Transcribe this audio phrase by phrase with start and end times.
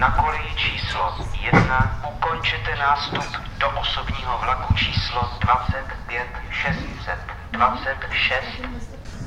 [0.00, 1.14] Na koleji číslo
[1.44, 6.22] 1 ukončete nástup do osobního vlaku číslo 25
[6.62, 7.18] 600
[7.52, 8.44] 26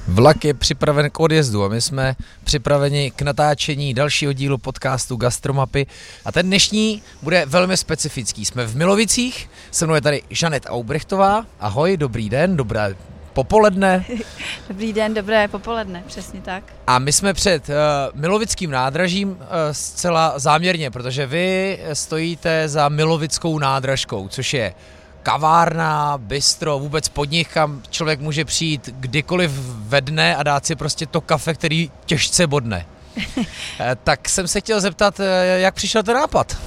[0.08, 5.88] Vlak je připraven k odjezdu a my jsme připraveni k natáčení dalšího dílu podcastu Gastromapy.
[6.26, 8.46] A ten dnešní bude velmi specifický.
[8.46, 11.46] Jsme v Milovicích, se mnou je tady Žanet Aubrechtová.
[11.60, 12.96] Ahoj, dobrý den, dobré
[13.44, 14.06] popoledne.
[14.68, 16.64] Dobrý den, dobré popoledne, přesně tak.
[16.88, 17.76] A my jsme před uh,
[18.14, 19.38] Milovickým nádražím uh,
[19.72, 24.74] zcela záměrně, protože vy stojíte za Milovickou nádražkou, což je
[25.24, 29.52] kavárna, bistro, vůbec podnik, kam člověk může přijít kdykoliv
[29.88, 32.86] ve dne a dát si prostě to kafe, který těžce bodne.
[33.80, 35.22] Eh, tak jsem se chtěl zeptat,
[35.56, 36.58] jak přišel ten nápad?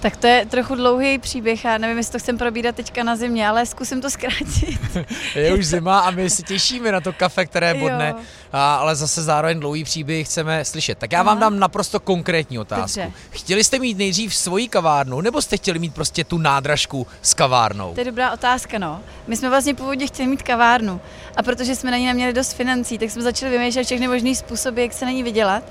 [0.00, 3.48] Tak to je trochu dlouhý příběh a nevím, jestli to chcem probírat teďka na zimě,
[3.48, 4.78] ale zkusím to zkrátit.
[5.34, 8.14] je už zima a my si těšíme na to kafe, které bodne,
[8.52, 10.98] a, ale zase zároveň dlouhý příběh chceme slyšet.
[10.98, 11.40] Tak já vám Aha.
[11.40, 13.00] dám naprosto konkrétní otázku.
[13.00, 13.12] Dobře.
[13.30, 17.94] Chtěli jste mít nejdřív svoji kavárnu, nebo jste chtěli mít prostě tu nádražku s kavárnou?
[17.94, 19.00] To je dobrá otázka, no.
[19.26, 21.00] My jsme vlastně původně chtěli mít kavárnu
[21.36, 24.82] a protože jsme na ní neměli dost financí, tak jsme začali vymýšlet všechny možné způsoby,
[24.82, 25.62] jak se na ní vydělat.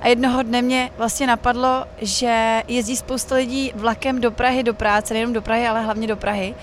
[0.00, 5.14] A jednoho dne mě vlastně napadlo, že jezdí spousta lidí vlakem do Prahy do práce,
[5.14, 6.54] nejenom do Prahy, ale hlavně do Prahy.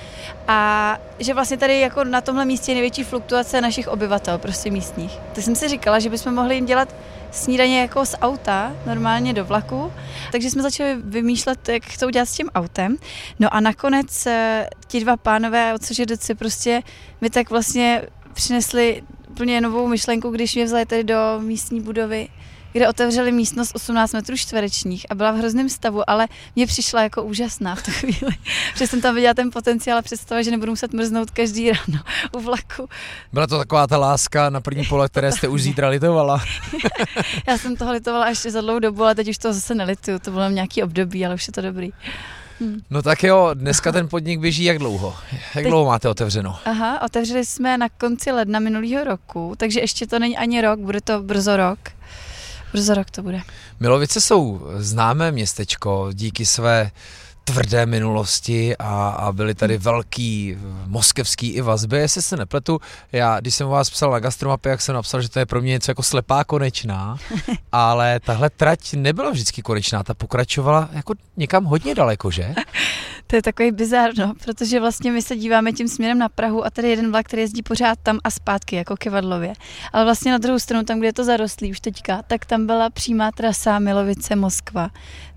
[0.48, 5.20] A že vlastně tady jako na tomhle místě je největší fluktuace našich obyvatel, prostě místních.
[5.34, 6.96] Tak jsem si říkala, že bychom mohli jim dělat
[7.32, 9.94] snídaně jako z auta, normálně do vlaku.
[10.32, 12.98] Takže jsme začali vymýšlet, jak to udělat s tím autem.
[13.40, 16.82] No a nakonec eh, ti dva pánové, od CŽDC, prostě
[17.22, 18.02] mi tak vlastně
[18.34, 22.28] přinesli úplně novou myšlenku, když mě vzali tady do místní budovy
[22.74, 27.24] kde otevřeli místnost 18 metrů čtverečních a byla v hrozném stavu, ale mě přišla jako
[27.24, 28.32] úžasná v tu chvíli,
[28.76, 32.40] že jsem tam viděla ten potenciál a představa, že nebudu muset mrznout každý ráno u
[32.40, 32.90] vlaku.
[33.34, 36.44] Byla to taková ta láska na první pole, které jste už zítra litovala.
[37.48, 40.32] Já jsem toho litovala ještě za dlouhou dobu, ale teď už to zase nelituju, to
[40.32, 41.92] bylo nějaký období, ale už je to dobrý.
[42.60, 42.82] Hmm.
[42.90, 45.16] No tak jo, dneska ten podnik běží jak dlouho?
[45.32, 46.60] Jak Teď, dlouho máte otevřeno?
[46.66, 51.02] Aha, otevřeli jsme na konci ledna minulého roku, takže ještě to není ani rok, bude
[51.02, 51.80] to brzo rok.
[52.74, 53.42] Brzo rok to bude.
[53.80, 56.92] Milovice jsou známé městečko díky své
[57.44, 62.80] tvrdé minulosti a, a byly tady velký moskevský i vazby, jestli se nepletu.
[63.12, 65.72] Já, když jsem vás psal na gastromapě, jak jsem napsal, že to je pro mě
[65.72, 67.18] něco jako slepá konečná,
[67.72, 72.56] ale tahle trať nebyla vždycky konečná, ta pokračovala jako někam hodně daleko, že?
[73.28, 76.70] To je takový bizar, no, protože vlastně my se díváme tím směrem na Prahu a
[76.70, 79.54] tady jeden vlak, který jezdí pořád tam a zpátky, jako Kevadlově.
[79.94, 82.90] Ale vlastně na druhou stranu, tam, kde je to zarostlý už teďka, tak tam byla
[82.90, 84.90] přímá trasa Milovice Moskva.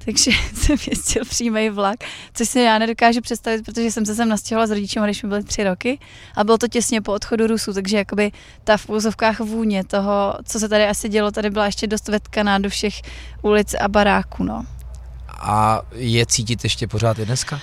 [0.06, 1.96] Takže jsem jezdil přímý vlak,
[2.34, 5.44] což si já nedokážu představit, protože jsem se sem nastěhovala s rodičem, když mi byly
[5.44, 5.98] tři roky
[6.34, 8.32] a bylo to těsně po odchodu Rusů, takže jakoby
[8.64, 12.58] ta v úzovkách vůně toho, co se tady asi dělo, tady byla ještě dost vetkaná
[12.58, 13.02] do všech
[13.42, 14.66] ulic a baráků, no.
[15.28, 17.60] A je cítit ještě pořád i dneska?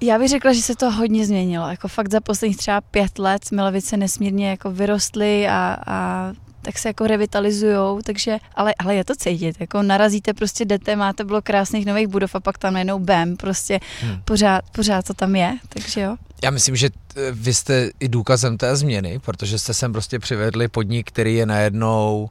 [0.00, 1.68] Já bych řekla, že se to hodně změnilo.
[1.68, 6.88] Jako fakt za posledních třeba pět let Milovice nesmírně jako vyrostly a, a tak se
[6.88, 11.86] jako revitalizujou, takže, ale, ale je to cítit, jako narazíte, prostě jdete, máte bylo krásných
[11.86, 14.22] nových budov a pak tam najednou bam, prostě hmm.
[14.24, 16.16] pořád, pořád to tam je, takže jo.
[16.42, 16.90] Já myslím, že
[17.32, 22.30] vy jste i důkazem té změny, protože jste sem prostě přivedli podnik, který je najednou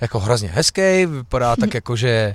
[0.00, 2.34] jako hrozně hezký, vypadá tak jako, že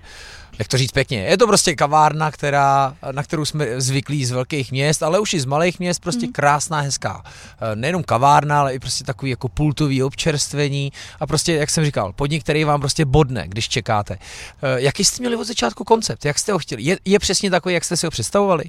[0.59, 4.71] jak to říct pěkně, je to prostě kavárna, která, na kterou jsme zvyklí z velkých
[4.71, 6.31] měst, ale už i z malých měst, prostě mm.
[6.31, 7.23] krásná, hezká.
[7.25, 12.13] Eh, nejenom kavárna, ale i prostě takový jako pultový občerstvení a prostě, jak jsem říkal,
[12.13, 14.13] podnik, který vám prostě bodne, když čekáte.
[14.13, 16.25] Eh, jaký jste měli od začátku koncept?
[16.25, 16.83] Jak jste ho chtěli?
[16.83, 18.65] Je, je přesně takový, jak jste si ho představovali?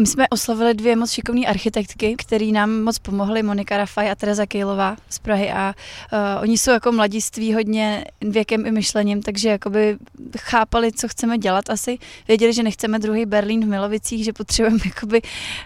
[0.00, 4.46] My jsme oslovili dvě moc šikovné architektky, které nám moc pomohly, Monika Rafaj a Tereza
[4.46, 5.74] Kejlová z Prahy a
[6.12, 9.96] uh, oni jsou jako mladiství hodně věkem i myšlením, takže jakoby
[10.38, 11.98] chápali, co chceme dělat asi.
[12.28, 15.22] Věděli, že nechceme druhý Berlín v Milovicích, že potřebujeme jakoby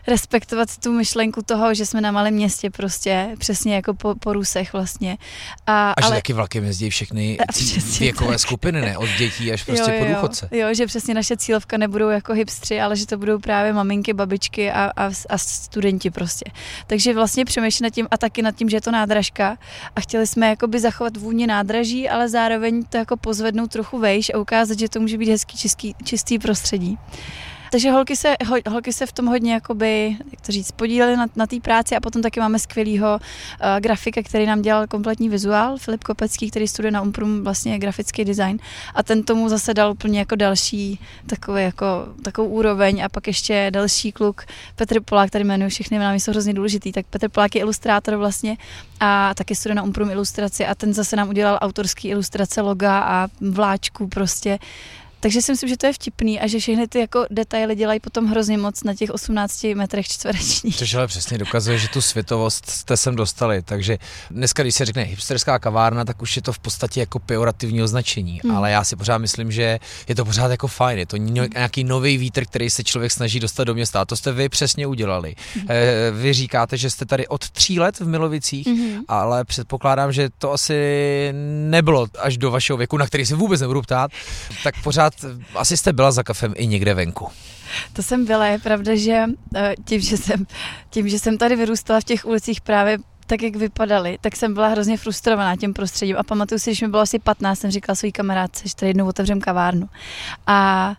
[0.06, 4.72] respektovat tu myšlenku toho, že jsme na malém městě prostě, přesně jako po, po Rusech
[4.72, 5.18] vlastně.
[5.66, 6.16] A, a že ale...
[6.16, 7.38] taky vlakem jezdí všechny
[7.98, 8.40] věkové tak.
[8.40, 8.98] skupiny, ne?
[8.98, 10.48] Od dětí až prostě jo, jo, po důchodce.
[10.50, 14.70] Jo, že přesně naše cílovka nebudou jako hipstři, ale že to budou právě maminky, babičky
[14.70, 16.44] a, a, a studenti prostě.
[16.86, 19.58] Takže vlastně přemýšlím nad tím a taky nad tím, že je to nádražka
[19.96, 24.38] a chtěli jsme jakoby zachovat vůni nádraží, ale zároveň to jako pozvednout trochu vejš a
[24.38, 26.98] ukázat, že to může být hezký čistý, čistý prostředí.
[27.72, 28.36] Takže holky se,
[28.68, 32.00] holky se v tom hodně, jakoby, jak to říct, podílely na, na té práci a
[32.00, 36.90] potom taky máme skvělýho uh, grafika, který nám dělal kompletní vizuál, Filip Kopecký, který studuje
[36.90, 38.58] na Umprum vlastně grafický design.
[38.94, 41.86] A ten tomu zase dal úplně jako další takový, jako,
[42.22, 43.04] takovou úroveň.
[43.04, 44.44] A pak ještě další kluk
[44.76, 48.56] Petr Polák, který jmenuje všechny jména, jsou hrozně důležitý, tak Petr Polák je ilustrátor vlastně
[49.00, 53.28] a taky studuje na Umprum ilustraci a ten zase nám udělal autorský ilustrace loga a
[53.40, 54.58] vláčků prostě
[55.22, 58.26] takže si myslím, že to je vtipný a že všechny ty jako detaily dělají potom
[58.26, 60.76] hrozně moc na těch 18 metrech čtverečních.
[60.76, 63.98] Což ale přesně dokazuje, že tu světovost jste sem dostali, takže
[64.30, 68.40] dneska, když se řekne hipsterská kavárna, tak už je to v podstatě jako pejorativní označení,
[68.44, 68.56] hmm.
[68.56, 69.78] ale já si pořád myslím, že
[70.08, 73.64] je to pořád jako fajn, je to nějaký nový vítr, který se člověk snaží dostat
[73.64, 75.34] do města a to jste vy přesně udělali.
[75.54, 75.66] Hmm.
[76.12, 79.00] Vy říkáte, že jste tady od tří let v Milovicích, hmm.
[79.08, 80.74] ale předpokládám, že to asi
[81.68, 84.10] nebylo až do vašeho věku, na který se vůbec nebudu ptát,
[84.64, 85.11] tak pořád
[85.54, 87.28] asi jste byla za kafem i někde venku.
[87.92, 89.24] To jsem byla, je pravda, že
[89.54, 90.46] eh, tím, že jsem,
[90.90, 94.68] tím, že jsem tady vyrůstala v těch ulicích právě tak, jak vypadaly, tak jsem byla
[94.68, 96.16] hrozně frustrovaná tím prostředím.
[96.18, 99.06] A pamatuju si, když mi bylo asi 15, jsem říkala svý kamarádce, že tady jednou
[99.06, 99.88] otevřem kavárnu.
[100.46, 100.94] A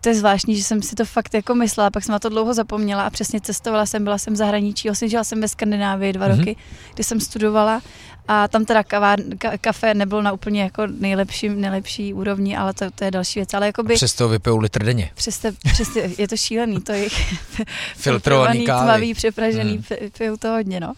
[0.00, 2.54] to je zvláštní, že jsem si to fakt jako myslela, pak jsem na to dlouho
[2.54, 6.28] zapomněla a přesně cestovala jsem, byla jsem v zahraničí, vlastně žila jsem ve Skandinávii dva
[6.28, 6.38] mm-hmm.
[6.38, 6.56] roky,
[6.94, 7.82] kdy jsem studovala
[8.28, 12.90] a tam teda kavár, ka, kafe nebylo na úplně jako nejlepší, nejlepší úrovni, ale to,
[12.90, 13.54] to je další věc.
[13.54, 15.10] Ale jakoby, přesto vypijou litr denně.
[15.14, 17.08] Přesto, přesto, je to šílený, to je
[17.96, 18.84] filtrovaný kávy.
[18.84, 20.10] tmavý, přepražený, hmm.
[20.18, 20.92] pijou to hodně, no.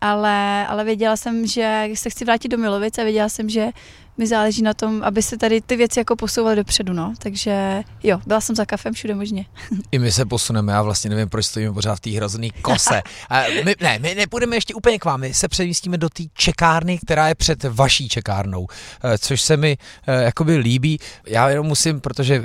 [0.00, 3.66] Ale, ale věděla jsem, že se chci vrátit do Milovic a věděla jsem, že
[4.18, 7.14] mi záleží na tom, aby se tady ty věci jako posouvaly dopředu, no.
[7.18, 9.46] Takže jo, byla jsem za kafem všude možně.
[9.92, 13.02] I my se posuneme, já vlastně nevím, proč stojíme pořád v té hrozný kose.
[13.28, 16.98] A my, ne, my nepůjdeme ještě úplně k vám, my se přemístíme do té čekárny,
[16.98, 18.66] která je před vaší čekárnou,
[19.04, 20.98] eh, což se mi eh, jakoby líbí.
[21.26, 22.42] Já jenom musím, protože eh,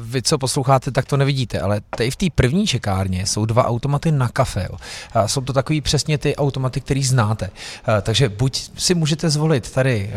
[0.00, 4.12] vy, co posloucháte, tak to nevidíte, ale tady v té první čekárně jsou dva automaty
[4.12, 4.66] na kafe.
[4.70, 4.78] Jo.
[5.12, 7.50] A jsou to takový přesně ty automaty, který znáte.
[8.02, 10.10] Takže buď si můžete zvolit tady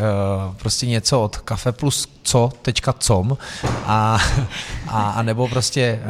[0.56, 3.36] prostě něco od kafe plus co, tečka com
[3.84, 4.18] a,
[4.88, 6.00] a, a nebo prostě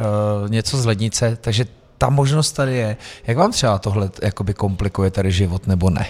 [0.43, 1.65] uh, něco z lednice, takže
[1.97, 2.97] ta možnost tady je.
[3.27, 6.07] Jak vám třeba tohle jakoby komplikuje tady život nebo ne?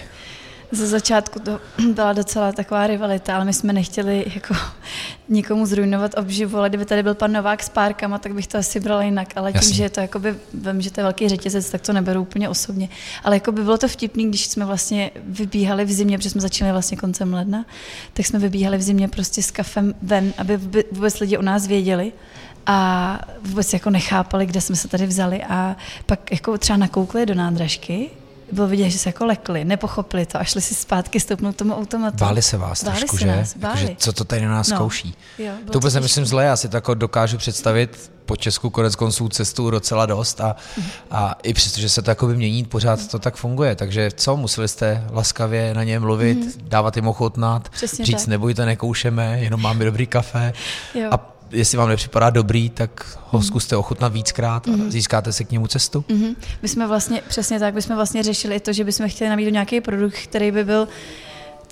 [0.72, 1.60] Ze začátku to
[1.94, 4.54] byla docela taková rivalita, ale my jsme nechtěli jako
[5.28, 8.80] nikomu zrujnovat obživu, ale kdyby tady byl pan Novák s párkama, tak bych to asi
[8.80, 9.74] brala jinak, ale tím, Jasně.
[9.74, 12.88] že je to jakoby, vím, že to je velký řetězec, tak to neberu úplně osobně.
[13.24, 16.72] Ale jako by bylo to vtipný, když jsme vlastně vybíhali v zimě, protože jsme začali
[16.72, 17.64] vlastně koncem ledna,
[18.12, 20.56] tak jsme vybíhali v zimě prostě s kafem ven, aby
[20.92, 22.12] vůbec lidi o nás věděli
[22.66, 25.76] a vůbec jako nechápali, kde jsme se tady vzali a
[26.06, 28.10] pak jako třeba nakoukli do nádražky
[28.52, 32.16] bylo vidět, že se jako lekli, nepochopili to a šli si zpátky stoupnout tomu automatu.
[32.16, 33.36] Báli se vás báli trošku, se že?
[33.36, 33.80] Nás, báli.
[33.80, 33.96] Jako, že?
[33.98, 34.76] Co to tady na nás no.
[34.76, 35.14] zkouší?
[35.38, 39.28] Jo, to vůbec nemyslím zle, já si to jako dokážu představit po Česku konec konců
[39.28, 40.56] cestu docela dost a,
[41.10, 43.76] a i přesto, že se to jako by mění, pořád to tak funguje.
[43.76, 46.52] Takže co, museli jste laskavě na ně mluvit, mm.
[46.68, 48.28] dávat jim ochotnat, Přesně říct tak.
[48.28, 50.52] nebojte, nekoušeme, jenom máme dobrý kafe.
[50.94, 51.08] Jo.
[51.10, 53.44] A jestli vám nepřipadá dobrý, tak ho mm.
[53.44, 54.90] zkuste ochutnat víckrát a mm.
[54.90, 56.04] získáte si k němu cestu.
[56.08, 56.34] Mm.
[56.62, 59.80] My jsme vlastně, přesně tak, my jsme vlastně řešili to, že bychom chtěli nabídnout nějaký
[59.80, 60.88] produkt, který by byl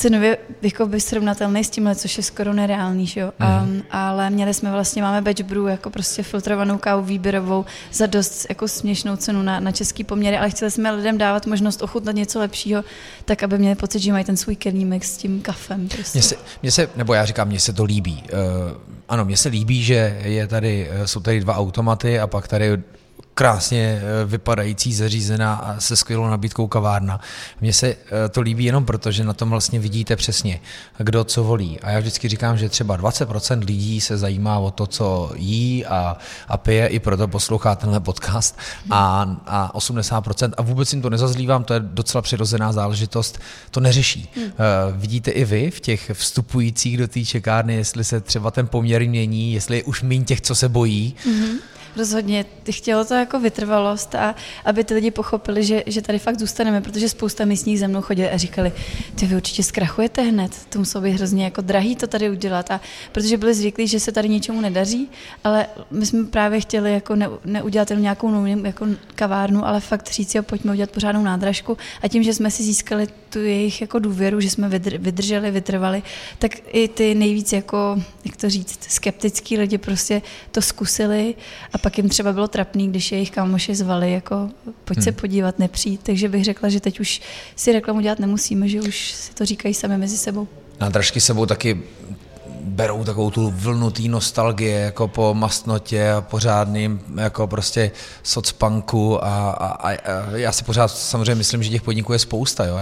[0.01, 3.33] cenově jako by srovnatelný s tímhle, což je skoro nereálný, že jo?
[3.39, 3.69] Mm.
[3.69, 8.47] Um, ale měli jsme vlastně, máme batch brew, jako prostě filtrovanou kávu výběrovou za dost
[8.49, 12.39] jako směšnou cenu na, na český poměry, ale chtěli jsme lidem dávat možnost ochutnat něco
[12.39, 12.85] lepšího,
[13.25, 15.89] tak aby měli pocit, že mají ten svůj mix s tím kafem.
[15.89, 16.19] Prostě.
[16.19, 18.23] Mně se, mně se, nebo já říkám, mně se to líbí.
[18.33, 18.39] Uh,
[19.09, 22.79] ano, mně se líbí, že je tady, eh, jsou tady dva automaty a pak tady
[23.35, 27.21] krásně eh, vypadající, zařízená a se skvělou nabídkou kavárna.
[27.61, 30.61] Mně se eh, to líbí jenom proto, že na tom vlastně vidíte přesně,
[30.99, 31.81] kdo co volí.
[31.81, 36.17] A já vždycky říkám, že třeba 20% lidí se zajímá o to, co jí a,
[36.49, 38.59] a pije, i proto poslouchá tenhle podcast
[38.91, 43.39] a, a 80% a vůbec jim to nezazlívám, to je docela přirozená záležitost,
[43.71, 44.31] to neřeší.
[44.37, 44.45] Hmm.
[44.45, 44.53] Uh,
[44.97, 49.53] vidíte i vy v těch vstupujících do té čekárny, jestli se třeba ten poměr mění,
[49.53, 51.15] jestli je už méně těch, co se bojí.
[51.25, 51.59] Hmm
[51.97, 56.81] rozhodně chtělo to jako vytrvalost a aby ty lidi pochopili, že, že tady fakt zůstaneme,
[56.81, 58.73] protože spousta místních ze mnou chodili a říkali,
[59.15, 62.71] ty vy určitě zkrachujete hned, to muselo být hrozně jako drahý to tady udělat.
[62.71, 62.81] A
[63.13, 65.11] protože byli zvyklí, že se tady něčemu nedaří,
[65.45, 70.35] ale my jsme právě chtěli jako ne, neudělat jenom nějakou jako kavárnu, ale fakt říct,
[70.35, 71.79] jo, pojďme udělat pořádnou nádražku.
[72.03, 74.69] A tím, že jsme si získali tu jejich jako důvěru, že jsme
[74.99, 76.03] vydrželi, vytrvali,
[76.39, 81.35] tak i ty nejvíc jako, jak to říct, skeptický lidi prostě to zkusili
[81.73, 84.51] a pak jim třeba bylo trapný, když jejich kámoši zvali, jako
[84.85, 85.05] pojď hmm.
[85.05, 86.01] se podívat, nepřijít.
[86.03, 87.21] Takže bych řekla, že teď už
[87.57, 90.49] si reklamu dělat nemusíme, že už si to říkají sami mezi sebou.
[90.81, 91.83] Nádražky sebou taky
[92.71, 97.91] berou takovou tu vlnu té nostalgie jako po mastnotě a pořádným jako prostě
[98.23, 99.97] socpanku a, a, a,
[100.35, 102.65] já si pořád samozřejmě myslím, že těch podniků je spousta.
[102.65, 102.79] Jo.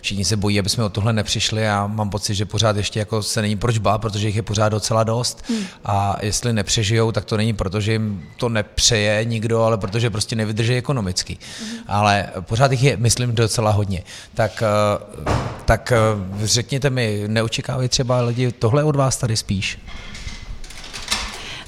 [0.00, 3.22] Všichni se bojí, aby jsme o tohle nepřišli a mám pocit, že pořád ještě jako
[3.22, 5.64] se není proč bát, protože jich je pořád docela dost hmm.
[5.84, 10.36] a jestli nepřežijou, tak to není proto, že jim to nepřeje nikdo, ale protože prostě
[10.36, 11.38] nevydrží ekonomicky.
[11.60, 11.78] Hmm.
[11.86, 14.02] Ale pořád jich je, myslím, docela hodně.
[14.34, 15.24] Tak, eh,
[15.64, 15.98] tak eh,
[16.46, 19.78] řekněte mi, neočekávají třeba lidi tohle od vás tady spíš?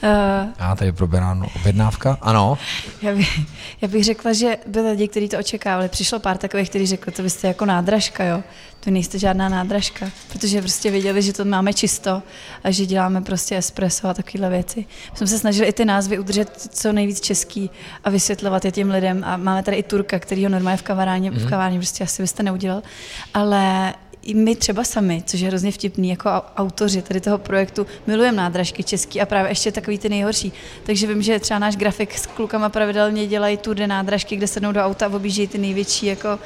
[0.02, 2.59] Uh, Já tady proberám objednávka, ano.
[3.02, 3.40] já, bych,
[3.80, 5.88] já bych řekla, že byli lidi, kteří to očekávali.
[5.88, 8.42] Přišlo pár takových, kteří řekli, to vy jste jako nádražka, jo.
[8.80, 12.23] To nejste žádná nádražka, protože prostě věděli, že to máme čisto
[12.64, 14.85] a že děláme prostě espresso a takovéhle věci.
[15.11, 17.71] My jsme se snažili i ty názvy udržet co nejvíc český
[18.04, 19.25] a vysvětlovat je těm lidem.
[19.25, 21.47] A máme tady i Turka, který ho normálně v kavárně, mm-hmm.
[21.47, 22.83] v kavárně prostě asi byste neudělal.
[23.35, 28.37] Ale i my třeba sami, což je hrozně vtipný, jako autoři tady toho projektu, milujeme
[28.37, 30.52] nádražky český a právě ještě takový ty nejhorší.
[30.87, 34.80] Takže vím, že třeba náš grafik s klukama pravidelně dělají tudy nádražky, kde sednou do
[34.80, 36.38] auta a objíždějí ty největší jako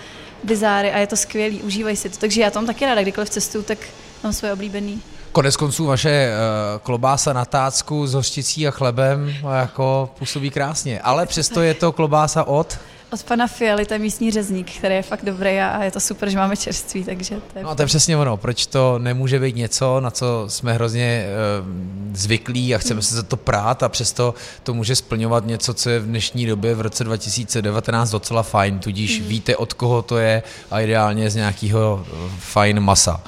[0.44, 2.16] bizáry a je to skvělý, užívají si to.
[2.16, 3.78] Takže já tam taky ráda, kdykoliv cestuju, tak
[4.24, 5.02] mám svoje oblíbený.
[5.32, 11.26] Konec konců vaše uh, klobása na tácku s hořčicí a chlebem jako působí krásně, ale
[11.26, 12.78] přesto je to klobása od
[13.12, 16.30] od pana Fialy, to je místní řezník, který je fakt dobrý a je to super,
[16.30, 17.64] že máme čerství, takže to je...
[17.64, 21.26] No a to je přesně ono, proč to nemůže být něco, na co jsme hrozně
[21.60, 23.02] uh, zvyklí a chceme hmm.
[23.02, 26.74] se za to prát a přesto to může splňovat něco, co je v dnešní době
[26.74, 29.28] v roce 2019 docela fajn, tudíž hmm.
[29.28, 33.20] víte, od koho to je a ideálně z nějakého eh, fajn masa.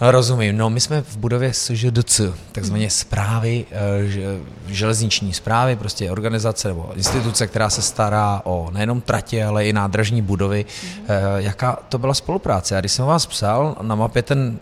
[0.00, 0.56] Rozumím.
[0.56, 2.20] No, my jsme v budově SŽDC,
[2.52, 9.44] takzvaně zprávy, eh, železniční zprávy, prostě organizace nebo instituce, která se stará o nejenom tratě,
[9.44, 10.64] ale i nádražní budovy.
[11.08, 12.76] Eh, jaká to byla spolupráce?
[12.76, 14.58] A když jsem vás psal, na mapě ten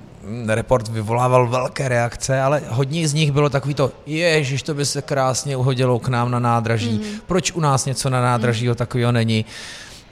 [0.46, 5.02] report vyvolával velké reakce, ale hodně z nich bylo takový to, ježiš, to by se
[5.02, 7.20] krásně uhodilo k nám na nádraží, mm.
[7.26, 8.74] proč u nás něco na nádraží mm.
[8.74, 9.44] takového není.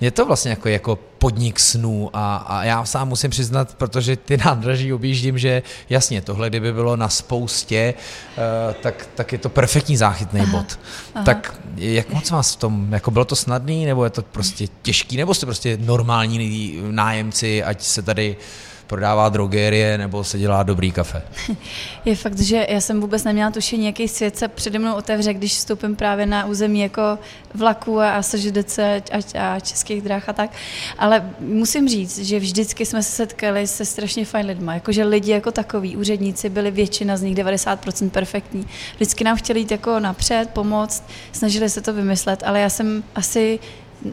[0.02, 4.37] Je to vlastně jako, jako podnik snů a, a já sám musím přiznat, protože ty
[4.37, 9.97] nádraží objíždím, že jasně, tohle kdyby bylo na spoustě, uh, tak, tak je to perfektní
[9.97, 10.78] záchytný aha, bod.
[11.14, 11.25] Aha.
[11.25, 15.16] Tak jak moc vás v tom, jako bylo to snadný, nebo je to prostě těžký,
[15.16, 20.92] nebo jste prostě normální nájemci, ať se tady uh, prodává drogerie nebo se dělá dobrý
[20.92, 21.22] kafe.
[22.04, 25.52] Je fakt, že já jsem vůbec neměla tušení, jaký svět se přede mnou otevře, když
[25.52, 27.18] vstoupím právě na území jako
[27.54, 29.00] vlaku a SŽDC a,
[29.38, 30.50] a českých dráh a tak.
[30.99, 34.75] Ale musím říct, že vždycky jsme se setkali se strašně fajn lidma.
[34.75, 38.66] Jakože lidi jako takový, úředníci byli většina z nich 90% perfektní.
[38.94, 43.58] Vždycky nám chtěli jít jako napřed, pomoct, snažili se to vymyslet, ale já jsem asi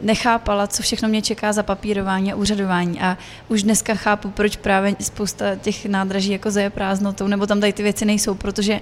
[0.02, 3.02] nechápala, co všechno mě čeká za papírování a úřadování.
[3.02, 3.18] A
[3.48, 7.84] už dneska chápu, proč právě spousta těch nádraží jako zeje prázdnotou, nebo tam tady ty
[7.84, 8.82] věci nejsou, protože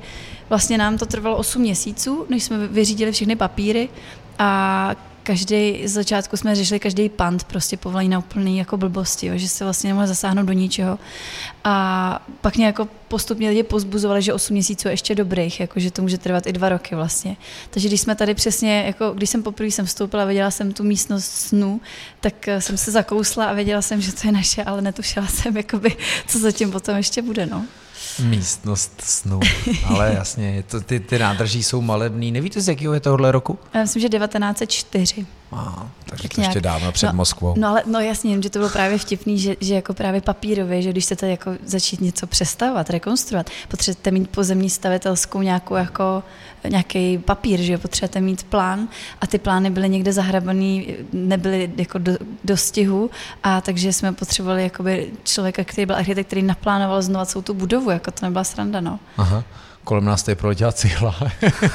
[0.50, 3.90] vlastně nám to trvalo 8 měsíců, než jsme vyřídili všechny papíry
[4.40, 4.92] a
[5.28, 9.48] každý, z začátku jsme řešili každý pant, prostě povolení na úplný jako blbosti, jo, že
[9.48, 11.00] se vlastně nemohli zasáhnout do ničeho.
[11.64, 15.92] A pak mě jako postupně lidi pozbuzovali, že 8 měsíců je ještě dobrých, jako že
[15.92, 17.38] to může trvat i dva roky vlastně.
[17.70, 20.84] Takže když jsme tady přesně, jako když jsem poprvé jsem vstoupila a viděla jsem tu
[20.84, 21.82] místnost snu,
[22.20, 25.58] tak eh, jsem se zakousla a věděla jsem, že to je naše, ale netušila jsem,
[25.58, 27.46] jakoby, co zatím potom ještě bude.
[27.46, 27.66] No.
[28.20, 29.40] Místnost snu,
[29.86, 32.32] ale jasně, to, ty, ty nádrží jsou malebný.
[32.32, 33.60] Nevíte, z jakého je tohle roku?
[33.74, 35.26] Já myslím, že 1904.
[35.52, 36.56] Aha, takže tak to nějak.
[36.56, 37.54] ještě dávno před no, Moskvou.
[37.58, 40.90] No ale no jasně, že to bylo právě vtipný, že, že jako právě papírově, že
[40.90, 46.24] když chcete jako začít něco přestavovat, rekonstruovat, potřebujete mít pozemní stavitelskou nějakou jako
[46.70, 48.88] nějaký papír, že potřebujete mít plán
[49.22, 53.10] a ty plány byly někde zahrabaný, nebyly jako do, do stihu
[53.44, 57.90] a takže jsme potřebovali jakoby člověka, který byl architekt, který naplánoval znovu celou tu budovu,
[57.90, 59.00] jako to nebyla sranda, no.
[59.18, 59.44] Aha
[59.88, 61.16] kolem nás tady proletěla cihla.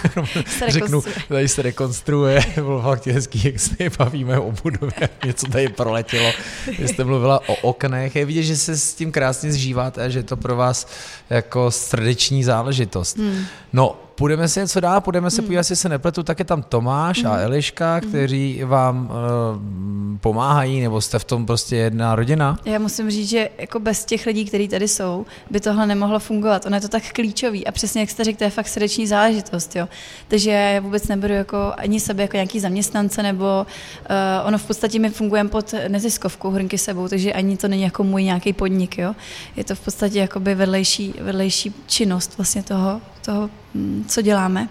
[0.69, 6.33] Řeknu, tady se rekonstruuje, bylo fakt hezký, jak se bavíme o budově, něco tady proletělo.
[6.79, 10.19] Vy jste mluvila o oknech, je vidět, že se s tím krásně zžíváte a že
[10.19, 10.87] je to pro vás
[11.31, 13.19] jako srdeční záležitost.
[13.19, 13.45] Hmm.
[13.73, 15.47] No, půjdeme si něco dát, půjdeme se hmm.
[15.47, 17.33] podívat, jestli se nepletu, tak je tam Tomáš hmm.
[17.33, 18.09] a Eliška, hmm.
[18.09, 22.59] kteří vám uh, pomáhají, nebo jste v tom prostě jedna rodina?
[22.65, 26.67] Já musím říct, že jako bez těch lidí, kteří tady jsou, by tohle nemohlo fungovat.
[26.67, 29.77] Ono je to tak klíčový a přesně jak jste řekl, to je fakt srdeční záležitost.
[29.77, 29.89] Jo.
[30.29, 34.99] Takže já vůbec neberu jako ani sebe jako nějaký zaměstnance, nebo uh, ono v podstatě
[34.99, 38.99] my fungujeme pod neziskovkou Hrnky sebou, takže ani to není jako můj nějaký podnik.
[38.99, 39.15] Jo.
[39.57, 44.69] Je to v podstatě jakoby vedlejší, vedlejší činnost vlastně toho, toho, mm, co děláme,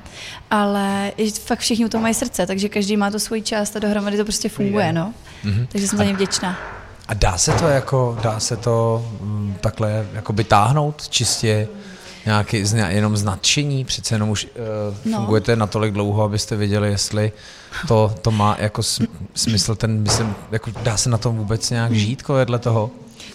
[0.52, 1.12] ale
[1.46, 4.24] fakt všichni u toho mají srdce, takže každý má to svoji část a dohromady to
[4.24, 5.14] prostě funguje, no.
[5.46, 5.68] Mm-hmm.
[5.72, 6.58] Takže jsem za ně vděčná.
[7.08, 11.68] A dá se to jako, dá se to m, mm, takhle jako by táhnout čistě
[12.26, 15.18] nějaký, jenom z nadšení, přece jenom už uh, no.
[15.18, 17.32] fungujete natolik dlouho, abyste věděli, jestli
[17.88, 18.82] to, to má jako
[19.36, 22.92] smysl, ten, myslím, jako dá se na tom vůbec nějak žít, vedle toho,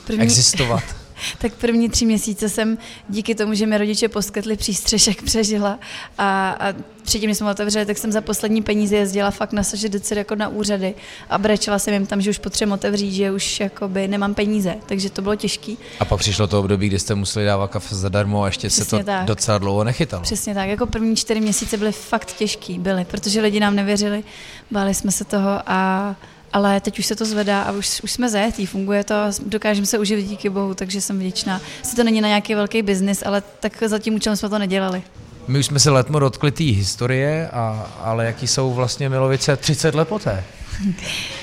[0.06, 0.22] První...
[0.22, 0.82] existovat.
[1.38, 5.78] tak první tři měsíce jsem díky tomu, že mi rodiče poskytli přístřešek, přežila
[6.18, 10.10] a, a předtím, než jsme otevřeli, tak jsem za poslední peníze jezdila fakt na SŽDC
[10.10, 10.94] jako na úřady
[11.30, 15.10] a brečela jsem jim tam, že už potřebuji otevřít, že už jakoby nemám peníze, takže
[15.10, 15.78] to bylo těžký.
[16.00, 18.90] A pak přišlo to období, kdy jste museli dávat kafe zadarmo a ještě Přesně se
[18.90, 19.26] to tak.
[19.26, 20.22] docela dlouho nechytalo.
[20.22, 24.24] Přesně tak, jako první čtyři měsíce byly fakt těžký, byly, protože lidi nám nevěřili,
[24.70, 26.16] báli jsme se toho a
[26.52, 29.14] ale teď už se to zvedá a už, už jsme zajetí, funguje to,
[29.46, 31.60] dokážeme se uživit díky bohu, takže jsem vděčná.
[31.82, 35.02] Se to není na nějaký velký biznis, ale tak za tím účelem jsme to nedělali.
[35.48, 39.94] My už jsme se letmo dotkli té historie, a, ale jaký jsou vlastně Milovice 30
[39.94, 40.44] let poté?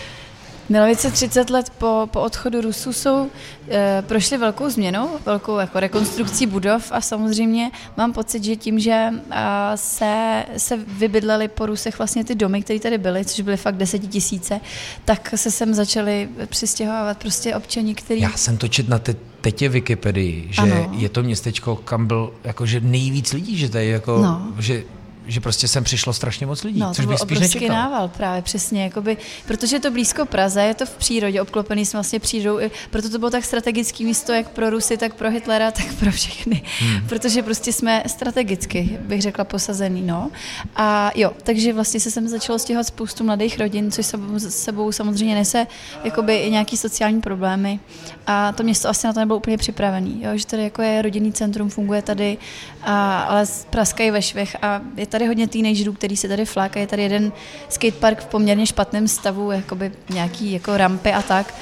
[0.74, 3.30] Milovice 30 let po, po odchodu Rusů jsou,
[3.70, 9.10] e, prošly velkou změnou, velkou jako rekonstrukcí budov a samozřejmě mám pocit, že tím, že
[9.32, 13.76] a, se, se vybydleli po Rusech vlastně ty domy, které tady byly, což byly fakt
[13.76, 14.60] desetitisíce,
[15.06, 18.22] tak se sem začali přistěhovávat prostě občani, který...
[18.22, 20.92] Já jsem to čet na te, teď Wikipedii, že ano.
[20.98, 24.48] je to městečko, kam byl jakože nejvíc lidí, že tady jako, no.
[24.60, 24.84] že
[25.28, 27.76] že prostě sem přišlo strašně moc lidí, no, což bych spíš nečekal.
[27.76, 31.98] nával právě, přesně, jakoby, protože je to blízko Praze, je to v přírodě, obklopený jsme
[31.98, 35.94] vlastně přírodou, proto to bylo tak strategické místo, jak pro Rusy, tak pro Hitlera, tak
[36.00, 37.08] pro všechny, hmm.
[37.08, 40.32] protože prostě jsme strategicky, bych řekla, posazený, no.
[40.76, 45.36] A jo, takže vlastně se sem začalo stěhovat spoustu mladých rodin, což sebou, sebou samozřejmě
[45.36, 45.68] nese
[46.04, 47.80] jakoby i nějaký sociální problémy
[48.28, 51.34] a to město asi na to nebylo úplně připravený, jo, že tady jako je rodinný
[51.34, 52.38] centrum, funguje tady,
[52.82, 56.84] a, ale praskají ve švech a je tady hodně teenagerů, který se tady flákají.
[56.84, 57.32] Je tady jeden
[57.70, 61.54] skatepark v poměrně špatném stavu, jakoby nějaký jako rampy a tak.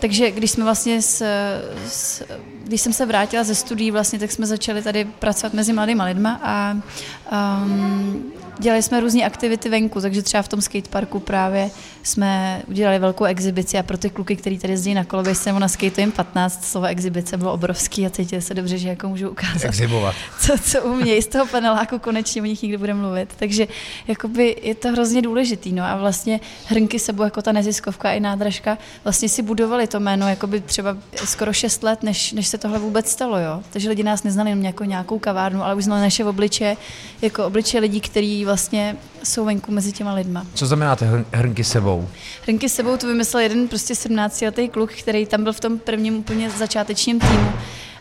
[0.00, 1.22] Takže když jsme vlastně s,
[1.86, 2.22] s,
[2.64, 6.40] když jsem se vrátila ze studií, vlastně, tak jsme začali tady pracovat mezi mladými lidma
[6.42, 6.76] a
[7.62, 11.70] um, dělali jsme různé aktivity venku, takže třeba v tom skateparku právě
[12.02, 15.68] jsme udělali velkou exibici a pro ty kluky, kteří tady jezdí na kolobě, jsem na
[15.68, 19.64] skate jim 15, slovo exibice bylo obrovský a cítili se dobře, že jako můžu ukázat.
[19.64, 20.14] Exibovat.
[20.40, 23.28] Co, co umějí z toho paneláku, konečně o nich nikdy bude mluvit.
[23.38, 23.66] Takže
[24.08, 25.72] jakoby je to hrozně důležitý.
[25.72, 30.28] No a vlastně hrnky sebou jako ta neziskovka i nádražka vlastně si budovali to jméno
[30.28, 33.38] jakoby třeba skoro 6 let, než, než se tohle vůbec stalo.
[33.38, 33.62] Jo?
[33.70, 36.76] Takže lidi nás neznali jenom jako nějakou kavárnu, ale už znali naše obliče,
[37.22, 40.46] jako obliče lidí, kteří vlastně jsou venku mezi těma lidma.
[40.54, 42.08] Co znamená ty hrnky sebou?
[42.46, 46.50] Hrnky sebou to vymyslel jeden prostě 17-letý kluk, který tam byl v tom prvním úplně
[46.50, 47.52] začátečním týmu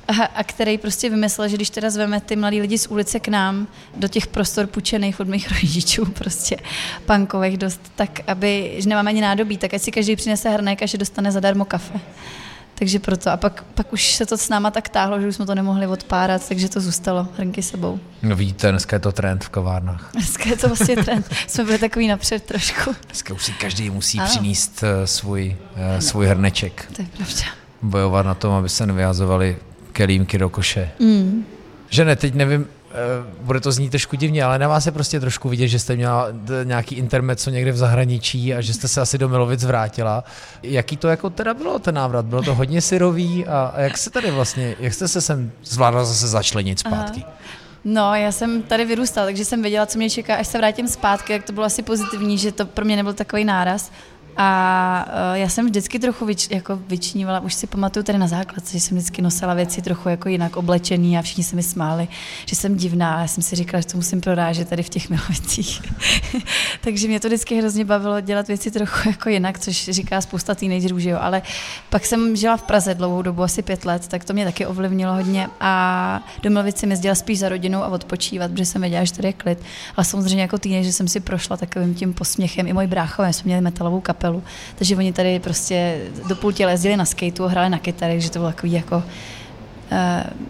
[0.08, 3.28] a, a který prostě vymyslel, že když teda zveme ty mladí lidi z ulice k
[3.28, 6.58] nám, do těch prostor půjčených od mých rodičů, prostě
[7.06, 10.86] pankových dost, tak aby, že nemáme ani nádobí, tak ať si každý přinese hrnek a
[10.86, 12.00] že dostane zadarmo kafe.
[12.80, 13.32] Takže proto.
[13.32, 15.88] A pak, pak už se to s náma tak táhlo, že už jsme to nemohli
[15.88, 18.00] odpárat, takže to zůstalo hrnky sebou.
[18.24, 20.10] No vidíte, dneska je to trend v kavárnách.
[20.14, 21.30] Dneska je to vlastně trend.
[21.48, 22.96] jsme byli takový napřed trošku.
[23.06, 24.30] Dneska už si každý musí ano.
[24.30, 26.92] přinést uh, svůj, uh, svůj hrneček.
[26.96, 27.44] To je pravda.
[27.82, 29.58] Bojovat na tom, aby se nevyhazovali
[29.94, 30.92] kelímky do koše.
[31.00, 31.46] Mm.
[31.90, 32.79] Že ne, teď nevím, Eh,
[33.42, 36.28] bude to znít trošku divně, ale na vás je prostě trošku vidět, že jste měla
[36.64, 40.24] nějaký intermezzo někde v zahraničí a že jste se asi do Milovic vrátila.
[40.64, 42.26] Jaký to jako teda bylo ten návrat?
[42.26, 46.28] Bylo to hodně syrový a, jak se tady vlastně, jak jste se sem zvládla zase
[46.28, 47.24] začlenit zpátky?
[47.28, 47.34] Aha.
[47.86, 51.34] No, já jsem tady vyrůstala, takže jsem věděla, co mě čeká, až se vrátím zpátky,
[51.34, 53.92] jak to bylo asi pozitivní, že to pro mě nebyl takový náraz.
[54.42, 58.74] A uh, já jsem vždycky trochu vyč, jako vyčnívala, už si pamatuju tady na základce,
[58.74, 62.08] že jsem vždycky nosila věci trochu jako jinak oblečený a všichni se mi smáli,
[62.46, 65.10] že jsem divná a já jsem si říkala, že to musím prorážet tady v těch
[65.10, 65.82] milovicích.
[66.82, 71.00] Takže mě to vždycky hrozně bavilo dělat věci trochu jako jinak, což říká spousta teenagerů,
[71.00, 71.18] že jo.
[71.22, 71.42] Ale
[71.90, 75.14] pak jsem žila v Praze dlouhou dobu, asi pět let, tak to mě taky ovlivnilo
[75.14, 79.14] hodně a do Milovic jsem jezdila spíš za rodinou a odpočívat, protože jsem věděla, že
[79.14, 79.60] tady je klid.
[79.96, 82.68] Ale samozřejmě jako teenager jsem si prošla takovým tím posměchem.
[82.68, 84.44] I můj bráchové jsme měli metalovou kapelu kapelu.
[84.76, 88.40] Takže oni tady prostě do půl těla jezdili na skateu, hráli na kytary, že to
[88.40, 89.04] bylo takový jako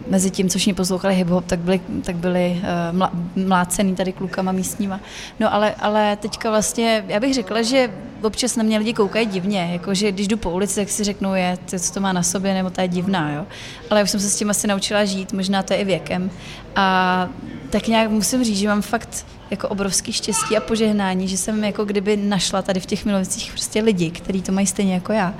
[0.08, 5.00] mezi tím, co všichni poslouchali hip-hop, tak byli, tak byli mlá, mlácený tady klukama místníma.
[5.40, 7.90] No ale, ale teďka vlastně, já bych řekla, že
[8.22, 11.58] občas na mě lidi koukají divně, jakože když jdu po ulici, tak si řeknou, je,
[11.70, 13.46] to, co to má na sobě, nebo ta je divná, jo.
[13.90, 16.32] Ale já už jsem se s tím asi naučila žít, možná to je i věkem.
[16.76, 17.30] A
[17.70, 21.86] tak nějak musím říct, že mám fakt jako obrovský štěstí a požehnání, že jsem jako
[21.86, 25.34] kdyby našla tady v těch milovicích prostě lidi, kteří to mají stejně jako já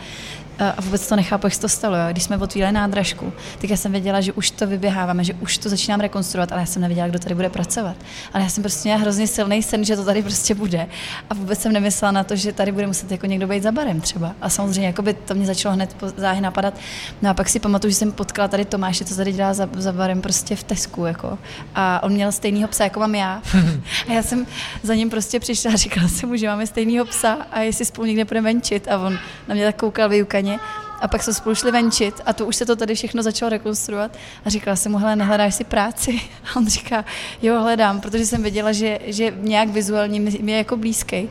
[0.60, 1.96] a vůbec to nechápu, jak se to stalo.
[1.96, 2.04] Jo.
[2.12, 5.70] Když jsme otvírali nádražku, tak já jsem věděla, že už to vyběháváme, že už to
[5.70, 7.96] začínám rekonstruovat, ale já jsem nevěděla, kdo tady bude pracovat.
[8.34, 10.88] Ale já jsem prostě měla hrozně silný sen, že to tady prostě bude.
[11.30, 14.02] A vůbec jsem nemyslela na to, že tady bude muset jako někdo být za barem
[14.02, 14.36] třeba.
[14.42, 16.74] A samozřejmě jako by to mě začalo hned záhy napadat.
[17.22, 19.92] No a pak si pamatuju, že jsem potkala tady Tomáše, co tady dělá za, za
[19.92, 21.06] barem prostě v Tesku.
[21.06, 21.38] Jako.
[21.76, 23.42] A on měl stejného psa, jako mám já.
[24.08, 24.48] A já jsem
[24.84, 28.08] za ním prostě přišla a říkala jsem mu, že máme stejného psa a jestli spolu
[28.08, 28.88] někde budeme venčit.
[28.88, 32.34] A on na mě tak koukal vyukaně straně A pak jsme spolu šli venčit a
[32.34, 34.12] to už se to tady všechno začalo rekonstruovat.
[34.46, 36.22] A říkala jsem mu, hele, nehledáš si práci?
[36.44, 37.06] A on říká,
[37.42, 41.30] jo, hledám, protože jsem věděla, že, že nějak vizuálně mi je jako blízký.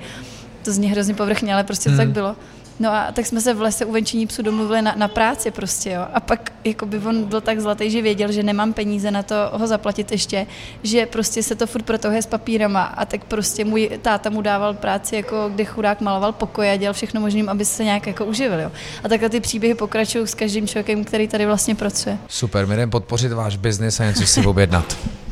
[0.64, 1.98] To zní hrozně povrchně, ale prostě to Hmm.
[1.98, 2.36] tak bylo.
[2.80, 5.90] No a tak jsme se v lese u venčení psu domluvili na, na práci prostě,
[5.90, 6.06] jo.
[6.12, 9.66] A pak jakoby on byl tak zlatý, že věděl, že nemám peníze na to ho
[9.66, 10.46] zaplatit ještě,
[10.82, 14.74] že prostě se to furt protahuje s papírama a tak prostě můj táta mu dával
[14.74, 18.60] práci, jako kde chudák maloval pokoje a dělal všechno možným, aby se nějak jako uživil,
[18.60, 18.72] jo.
[19.04, 22.18] A takhle ty příběhy pokračují s každým člověkem, který tady vlastně pracuje.
[22.28, 24.96] Super, my jdeme podpořit váš biznis a něco si objednat.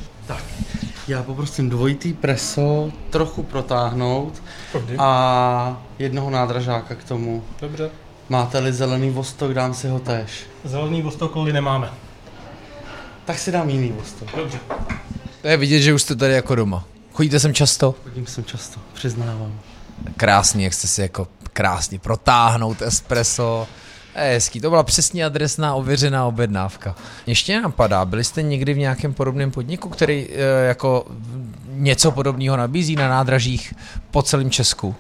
[1.09, 4.43] Já poprosím dvojitý preso, trochu protáhnout
[4.99, 7.45] a jednoho nádražáka k tomu.
[7.61, 7.91] Dobře.
[8.29, 10.47] Máte-li zelený vostok, dám si ho též.
[10.65, 11.91] Zelený vostokoly nemáme.
[13.25, 14.37] Tak si dám jiný vostok.
[14.37, 14.59] Dobře.
[15.43, 16.85] To je vidět, že už jste tady jako doma.
[17.13, 17.95] Chodíte sem často?
[18.05, 19.61] Chodím sem často, přiznávám.
[20.17, 23.67] Krásný, jak jste si jako krásně protáhnout espresso.
[24.17, 26.95] To je hezký, to byla přesně adresná ověřená objednávka.
[27.27, 31.07] Ještě napadá, byli jste někdy v nějakém podobném podniku, který e, jako
[31.69, 33.75] něco podobného nabízí na nádražích
[34.11, 34.95] po celém Česku?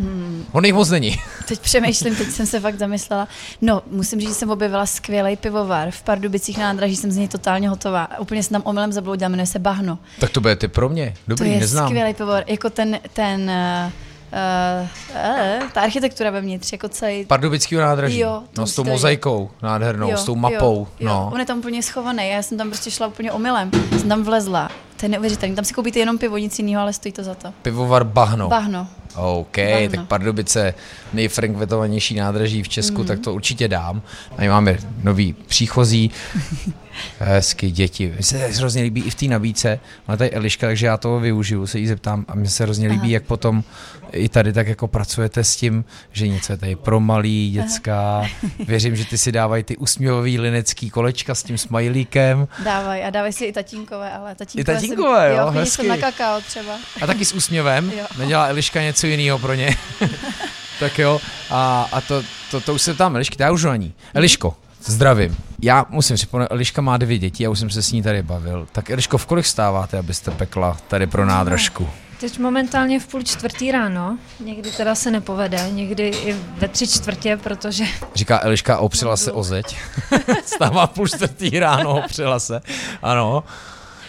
[0.00, 0.44] Hmm.
[0.52, 1.16] On jich moc není.
[1.48, 3.28] Teď přemýšlím, teď jsem se fakt zamyslela.
[3.60, 5.90] No, musím říct, že jsem objevila skvělý pivovar.
[5.90, 8.18] V Pardubicích na nádraží jsem z něj totálně hotová.
[8.18, 9.98] Úplně jsem tam omylem zabloudila, jmenuje se Bahno.
[10.20, 11.14] Tak to bude ty pro mě.
[11.28, 11.88] Dobrý, to je neznám.
[11.88, 12.44] skvělý pivovar.
[12.46, 13.50] Jako ten, ten
[13.86, 13.92] uh,
[14.34, 17.24] uh, ta architektura vevnitř, jako celý...
[17.24, 18.18] Pardubického nádraží.
[18.18, 20.88] Jo, no, s tou mozaikou nádhernou, s tou mapou.
[21.00, 21.08] Jo, jo.
[21.08, 21.30] no.
[21.34, 23.70] On je tam úplně schovaný, já jsem tam prostě šla úplně omylem.
[23.98, 24.70] Jsem tam vlezla.
[24.96, 25.54] To je neuvěřitelné.
[25.54, 27.52] Tam si koupíte jenom pivo, nic jiného, ale stojí to za to.
[27.62, 28.48] Pivovar Bahno.
[28.48, 28.88] Bahno.
[29.14, 29.88] OK, Bahno.
[29.90, 30.74] tak Pardubice,
[31.12, 33.06] nejfrekventovanější nádraží v Česku, mm.
[33.06, 34.02] tak to určitě dám.
[34.38, 36.10] A my máme nový příchozí,
[37.18, 38.12] hezky děti.
[38.14, 41.66] Mně se hrozně líbí i v té nabídce, má tady Eliška, takže já toho využiju,
[41.66, 43.12] se jí zeptám a mně se hrozně líbí, Aha.
[43.12, 43.64] jak potom
[44.12, 48.22] i tady tak jako pracujete s tím, že něco je tady pro malý, dětská.
[48.66, 53.32] Věřím, že ty si dávají ty usměvavý linecký kolečka s tím smajlíkem Dávaj a dávaj
[53.32, 55.70] si i tatínkové, ale tatínkové, tatínkové, jsem, jo, jo hezky.
[55.70, 56.72] jsem na kakao třeba.
[57.02, 57.92] a taky s úsměvem.
[57.96, 58.06] Jo.
[58.18, 59.76] Nedělá Eliška něco jiného pro ně.
[60.80, 61.20] tak jo,
[61.50, 63.94] a, a to, to, to už se tam Elišky, to já už na ní.
[64.14, 65.36] Eliško, zdravím.
[65.62, 68.66] Já musím připomenout, Eliška má dvě děti, já už jsem se s ní tady bavil.
[68.72, 71.88] Tak Eliško, v kolik stáváte, abyste pekla tady pro nádražku?
[72.20, 77.36] Teď momentálně v půl čtvrtý ráno, někdy teda se nepovede, někdy i ve tři čtvrtě,
[77.36, 79.76] protože Říká Eliška, opřela se o zeď.
[80.44, 82.60] Stává půl čtvrtý ráno, opřela se.
[83.02, 83.44] Ano.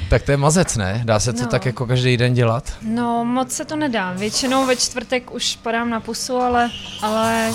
[0.10, 1.02] Tak to je mazec, ne?
[1.06, 1.48] Dá se to No.
[1.48, 2.74] tak jako každý den dělat?
[2.82, 4.14] no moc se to nedá.
[4.14, 6.70] Většinou ve čtvrtek už padám na pusu, ale,
[7.02, 7.52] ale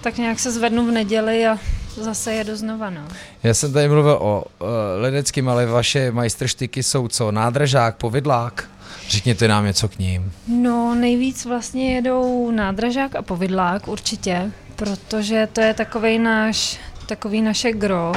[0.00, 1.58] tak nějak se zvednu v neděli a
[1.96, 3.00] zase jedu znova, no.
[3.42, 4.66] Já jsem tady mluvil o uh,
[5.00, 7.32] ledeckým, ale vaše majstrštyky jsou co?
[7.32, 8.64] Nádražák, povidlák?
[9.08, 10.32] Řekněte nám něco k ním.
[10.48, 17.72] No nejvíc vlastně jedou nádražák a povidlák určitě, protože to je takovej náš, takový naše
[17.72, 18.12] gro,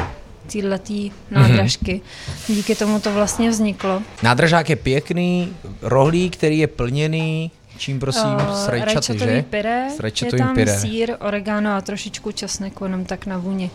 [0.52, 2.02] týhletý nádražky.
[2.48, 4.02] Díky tomu to vlastně vzniklo.
[4.24, 9.46] Nádražák je pěkný, rohlík, který je plněný, čím prosím, Eh, s rajčaty, že?
[9.50, 10.80] Pyré, S je tam pyré.
[10.80, 13.72] sír, oregano a trošičku česneku, jenom tak na vůni.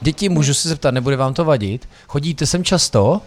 [0.00, 1.88] Děti, můžu se zeptat, nebude vám to vadit?
[2.08, 3.20] Chodíte sem často?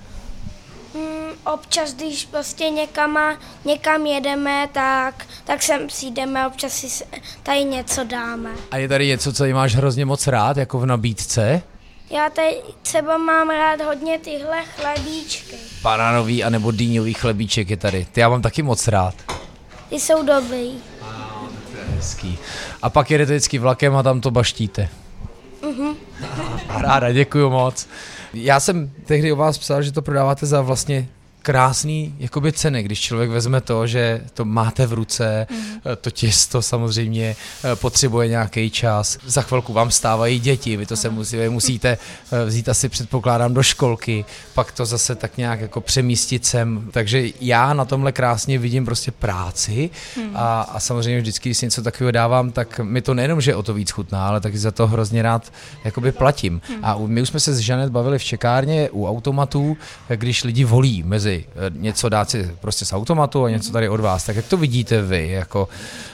[0.95, 3.19] Mm, občas, když prostě někam,
[3.65, 7.05] někam jedeme, tak, tak sem přijdeme, občas si
[7.43, 8.49] tady něco dáme.
[8.71, 11.61] A je tady něco, co máš hrozně moc rád, jako v nabídce?
[12.09, 15.55] Já tady třeba mám rád hodně tyhle chlebíčky.
[15.81, 18.07] Banánový anebo dýňový chlebíček je tady.
[18.11, 19.15] Ty já mám taky moc rád.
[19.89, 20.71] Ty jsou dobrý.
[21.95, 22.37] Hezký.
[22.81, 24.89] A pak jedete vždycky vlakem a tam to baštíte.
[25.61, 25.95] Mhm.
[26.69, 27.87] Ráda, děkuju moc.
[28.33, 31.07] Já jsem tehdy o vás psal, že to prodáváte za vlastně
[31.45, 35.57] krásný jakoby ceny, když člověk vezme to, že to máte v ruce, mm.
[36.01, 39.17] to těsto samozřejmě eh, potřebuje nějaký čas.
[39.25, 41.97] Za chvilku vám stávají děti, vy to se musí, vy musíte
[42.31, 46.89] eh, vzít asi předpokládám do školky, pak to zase tak nějak jako přemístit sem.
[46.91, 49.89] Takže já na tomhle krásně vidím prostě práci
[50.33, 53.63] a, a samozřejmě vždycky, když si něco takového dávám, tak mi to nejenom, že o
[53.63, 55.53] to víc chutná, ale taky za to hrozně rád
[55.83, 56.61] jakoby platím.
[56.81, 59.77] A u- my už jsme se s Žanet bavili v čekárně u automatů,
[60.09, 63.99] když lidi volí mezi eh, něco dát si prostě z automatu a něco tady od
[63.99, 65.67] vás, tak jak to vidíte vy, jako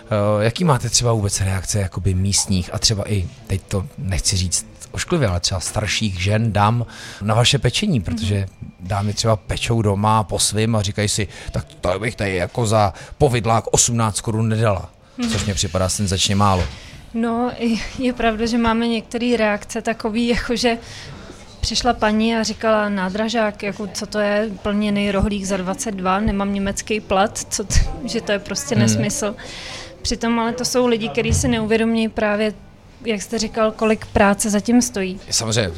[0.06, 4.66] eh, jaký máte třeba vůbec reakce jakoby místních a třeba i, teď to nechci říct
[4.92, 6.86] ošklivě, ale třeba starších žen dám
[7.22, 8.46] na vaše pečení, protože
[8.80, 12.94] dámy třeba pečou doma po svým a říkají si, tak to bych tady jako za
[13.18, 14.90] povidlák 18 korun nedala.
[15.32, 16.64] Což mě připadá senzačně málo.
[17.14, 17.52] No,
[18.00, 20.78] je pravda, že máme některé reakce takový, jako že
[21.62, 27.00] přišla paní a říkala nádražák, jako co to je, plněný rohlík za 22, nemám německý
[27.02, 28.82] plat, co t- že to je prostě Hmm.
[28.84, 29.36] nesmysl.
[30.02, 32.54] Přitom ale to jsou lidi, kteří si neuvědomí právě
[33.06, 35.20] jak jste říkal, kolik práce zatím stojí.
[35.30, 35.72] Samozřejmě,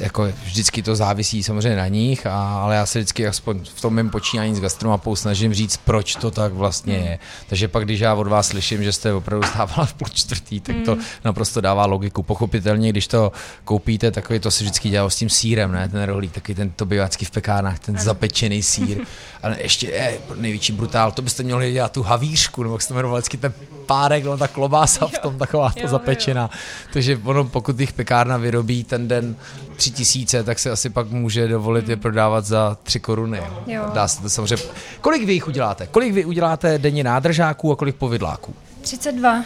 [0.00, 3.94] jako vždycky to závisí samozřejmě na nich, a, ale já se vždycky aspoň v tom
[3.94, 7.18] mém počínání s gastromapou snažím říct, proč to tak vlastně je.
[7.48, 10.76] Takže pak, když já od vás slyším, že jste opravdu stávala v půl čtvrtý, tak
[10.84, 12.22] to naprosto dává logiku.
[12.22, 13.32] Pochopitelně, když to
[13.64, 15.88] koupíte, takový to se vždycky dělalo s tím sírem, ne?
[15.88, 18.98] Ten rohlík, taky ten to bývá vždycky v pekárnách, ten zapečený sír.
[19.42, 22.94] Ale ještě je největší brutál, to byste měli dělat tu havířku, nebo jak se to
[22.94, 23.52] jmenovalo vždycky ten
[23.88, 26.50] párek, no ta klobása v tom taková ta jo, zapečená.
[26.92, 29.36] Takže ono, pokud jich pekárna vyrobí ten den
[29.76, 33.42] tři tisíce, tak se asi pak může dovolit je prodávat za tři koruny.
[33.66, 33.82] Jo.
[33.94, 34.64] Dá se to samozřejmě.
[35.00, 35.86] Kolik vy jich uděláte?
[35.86, 38.54] Kolik vy uděláte denně nádržáků a kolik povidláků?
[38.80, 39.44] 32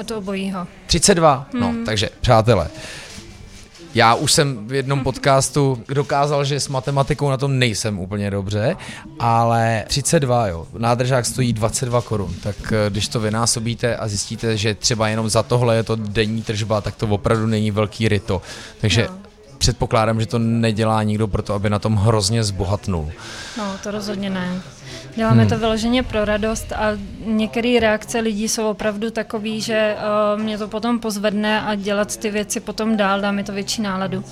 [0.00, 0.66] od obojího.
[0.86, 1.46] 32?
[1.60, 2.68] No, takže přátelé,
[3.94, 8.76] já už jsem v jednom podcastu dokázal, že s matematikou na tom nejsem úplně dobře,
[9.18, 14.74] ale 32, jo, nádržák stojí 22 korun, tak eh, když to vynásobíte a zjistíte, že
[14.74, 18.42] třeba jenom za tohle je to denní tržba, tak to opravdu není velký ryto.
[18.80, 19.31] Takže No.
[19.62, 23.10] Předpokládám, že to nedělá nikdo proto, aby na tom hrozně zbohatnul.
[23.58, 24.60] No, to rozhodně ne.
[25.16, 25.48] Děláme Hmm.
[25.50, 29.96] to vyloženě pro radost a některé reakce lidí jsou opravdu takový, že
[30.34, 33.82] uh, mě to potom pozvedne a dělat ty věci potom dál, dá mi to větší
[33.82, 34.24] náladu.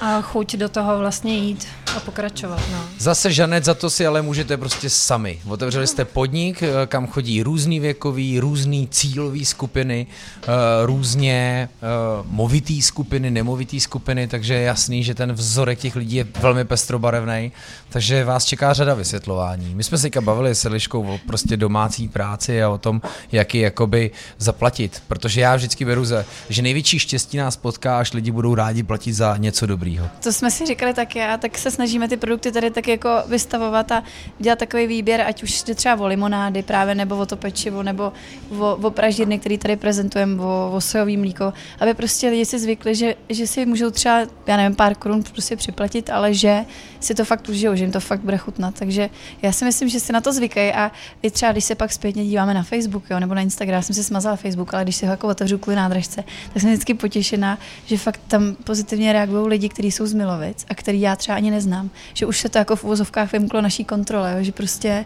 [0.00, 2.60] A chuť do toho vlastně jít a pokračovat.
[2.72, 2.84] No.
[2.98, 5.40] Zase Žanet, za to si ale můžete prostě sami.
[5.48, 10.06] Otevřeli jste podnik, eh, kam chodí různý věkový, různý cílový skupiny,
[10.42, 10.46] eh,
[10.86, 11.86] různě eh,
[12.24, 17.52] movitý skupiny, nemovitý skupiny, takže je jasný, že ten vzorek těch lidí je velmi pestrobarevný,
[17.88, 19.74] takže vás čeká řada vysvětlování.
[19.74, 23.54] My jsme se teďka bavili s Eliškou o prostě domácí práci a o tom, jak
[23.54, 28.30] ji jakoby zaplatit, protože já vždycky beru, za, že největší štěstí nás potká, až lidi
[28.30, 30.08] budou rádi platit za něco dobrýho.
[30.22, 33.92] To jsme si říkali taky a tak se snažíme ty produkty tady tak jako vystavovat
[33.92, 34.02] a
[34.38, 38.12] dělat takový výběr, ať už jde třeba o limonády právě, nebo o to pečivo, nebo
[38.58, 42.94] o, o pražírny, který tady prezentujeme, o, o sojový mlíko, aby prostě lidi si zvykli,
[42.94, 46.64] že, že si můžou třeba, já nevím, pár korun prostě připlatit, ale že
[47.00, 48.74] si to fakt užijou, že jim to fakt bude chutnat.
[48.78, 49.10] Takže
[49.42, 52.24] já si myslím, že si na to zvykají a i třeba, když se pak zpětně
[52.24, 55.06] díváme na Facebook jo, nebo na Instagram, já jsem si smazala Facebook, ale když si
[55.06, 59.68] ho jako otevřu kvůli nádražce, tak jsem vždycky potěšená, že fakt tam pozitivně reagují lidi,
[59.68, 61.69] kteří jsou z Milovic a který já třeba ani neznám.
[62.14, 65.04] Že už se to jako v uvozovkách vymklo naší kontrole, jo, že prostě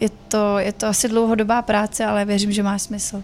[0.00, 3.22] je to, je to asi dlouhodobá práce, ale věřím, že má smysl.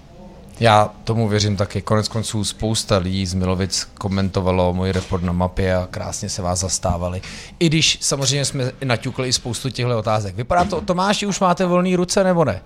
[0.61, 1.83] Já tomu věřím taky.
[1.83, 6.59] Konec konců spousta lidí z Milovic komentovalo můj report na mapě a krásně se vás
[6.59, 7.23] zastávali.
[7.59, 10.35] I když samozřejmě jsme naťukli i spoustu těchto otázek.
[10.35, 12.61] Vypadá to, Tomáši, už máte volné ruce nebo ne?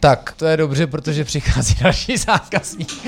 [0.00, 3.06] Tak, to je dobře, protože přichází další zákazník.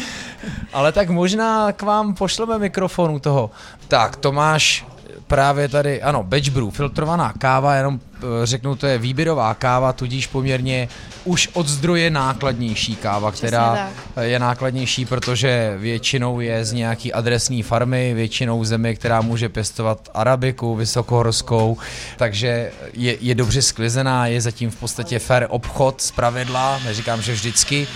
[0.73, 3.51] Ale tak možná k vám pošleme mikrofonu toho.
[3.89, 4.87] Tak, Tomáš
[5.27, 10.27] právě tady, ano, batch brew, filtrovaná káva, jenom eh, řeknu, to je výběrová káva, tudíž
[10.27, 10.89] poměrně
[11.25, 14.25] už od zdroje nákladnější káva, která tak.
[14.25, 20.75] je nákladnější, protože většinou je z nějaký adresní farmy, většinou země, která může pěstovat arabiku
[20.75, 21.77] vysokohorskou,
[22.17, 27.33] takže je, je dobře sklizená, je zatím v podstatě fair obchod z pravidla, neříkám, že
[27.33, 27.87] vždycky,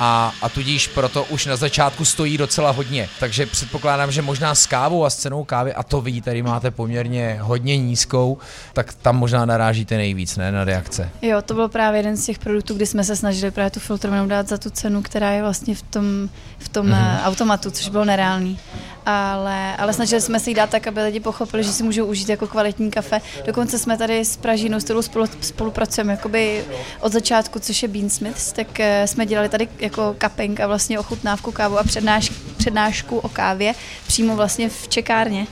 [0.00, 3.08] a, a tudíž proto už na začátku stojí docela hodně.
[3.20, 6.70] Takže předpokládám, že možná s kávou a s cenou kávy, a to vy tady máte
[6.70, 8.38] poměrně hodně nízkou,
[8.72, 11.10] tak tam možná narážíte nejvíc, ne, na reakce.
[11.22, 14.26] Jo, to byl právě jeden z těch produktů, kdy jsme se snažili právě tu filtrovanou
[14.26, 17.24] dát za tu cenu, která je vlastně v tom, v tom mm-hmm.
[17.24, 18.58] automatu, což bylo nereálný.
[19.06, 22.28] Ale, ale snažili jsme se jí dát tak, aby lidi pochopili, že si můžou užít
[22.28, 23.20] jako kvalitní kafe.
[23.46, 26.64] Dokonce jsme tady s Pražínou, s kterou spolu, spolupracujeme jakoby
[27.00, 31.52] od začátku, což je Beansmiths, tak eh, jsme dělali tady jako cupping a vlastně ochutnávku
[31.52, 33.74] kávu a přednáš, přednášku o kávě
[34.06, 35.46] přímo vlastně v čekárně.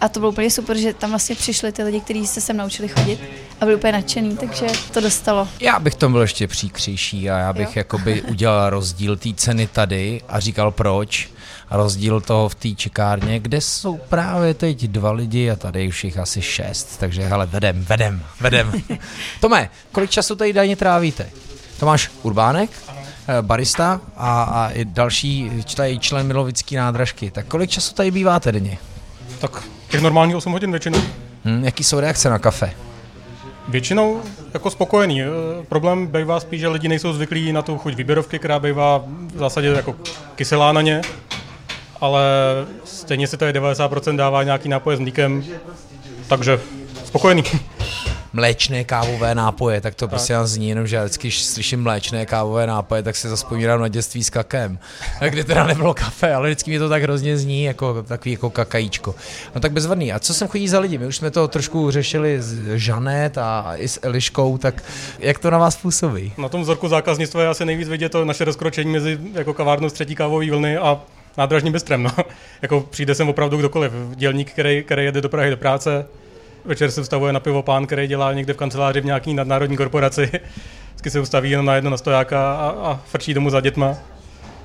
[0.00, 2.88] A to bylo úplně super, že tam vlastně přišli ty lidi, kteří se sem naučili
[2.88, 3.20] chodit
[3.60, 5.48] a byli úplně nadšený, takže to dostalo.
[5.60, 7.72] Já bych tom byl ještě příkřejší a já bych Jo.
[7.74, 11.28] jakoby udělal rozdíl té ceny tady a říkal proč
[11.68, 16.04] a rozdíl toho v té čekárně, kde jsou právě teď dva lidi a tady už
[16.04, 18.72] jich asi šest, takže hele, vedem, vedem, vedem.
[19.40, 21.30] Tome, kolik času tady denně trávíte?
[21.78, 22.70] Tomáš Urbánek,
[23.40, 27.30] barista a, a i další tady člen Milovický nádražky.
[27.30, 28.78] Tak kolik času tady býváte denně?
[29.38, 30.98] Tak těch normálních 8 hodin většinou.
[31.44, 32.72] Hm, jaký jsou reakce na kafe?
[33.68, 34.22] Většinou
[34.54, 35.22] jako spokojený.
[35.22, 35.26] Eh,
[35.68, 38.98] Problém bývá spíš, že lidi nejsou zvyklí na tu chuť výběrovky, která bývá
[39.34, 39.94] v zásadě jako
[40.34, 41.00] kyselá na ně,
[42.00, 42.22] ale
[42.84, 45.44] stejně si to je 90% dává nějaký nápoje s mlíkem,
[46.28, 46.60] takže
[47.04, 47.42] spokojený.
[48.32, 52.26] mléčné kávové nápoje, tak to prostě nás zní jenom, že já vždycky, když slyším mléčné
[52.26, 54.78] kávové nápoje, tak se zaspomínám na dětství s kakem,
[55.28, 59.14] kde teda nebylo kafe, ale vždycky mi to tak hrozně zní, jako takový jako kakajíčko.
[59.54, 60.12] No tak bezvadný.
[60.12, 60.98] A co sem chodí za lidi?
[60.98, 64.82] My už jsme to trošku řešili s Žanet a i s Eliškou, tak
[65.18, 66.32] jak to na vás působí?
[66.38, 69.92] Na tom vzorku zákaznictva je asi nejvíc vidět to naše rozkročení mezi jako kavárnou z
[69.92, 71.00] třetí kávové vlny a
[71.38, 72.02] nádražním bystrem.
[72.02, 72.10] No.
[72.62, 73.92] jako přijde sem opravdu kdokoliv.
[74.14, 76.06] Dělník, který, který jede do Prahy do práce,
[76.64, 80.30] večer se vstavuje na pivo pán, který dělá někde v kanceláři v nějaký nadnárodní korporaci.
[80.88, 83.96] Vždycky se ustaví jenom na jedno na stojáka a, a frčí domů za dětma.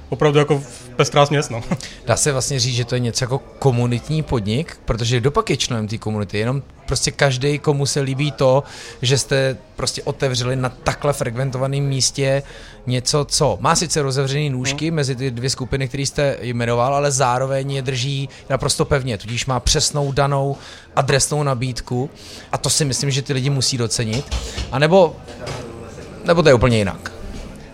[0.09, 0.63] Opravdu jako
[0.97, 1.63] pestrá směs, no.
[2.05, 5.87] Dá se vlastně říct, že to je něco jako komunitní podnik, protože dopak je členem
[5.87, 8.63] té komunity, jenom prostě každý, komu se líbí to,
[9.01, 12.43] že jste prostě otevřeli na takhle frekventovaném místě
[12.87, 17.71] něco, co má sice rozevřený nůžky mezi ty dvě skupiny, které jste jmenoval, ale zároveň
[17.71, 20.57] je drží naprosto pevně, tudíž má přesnou danou
[20.95, 22.09] adresnou nabídku
[22.51, 24.35] a to si myslím, že ty lidi musí docenit.
[24.71, 25.15] A nebo,
[26.25, 27.16] nebo to je úplně jinak.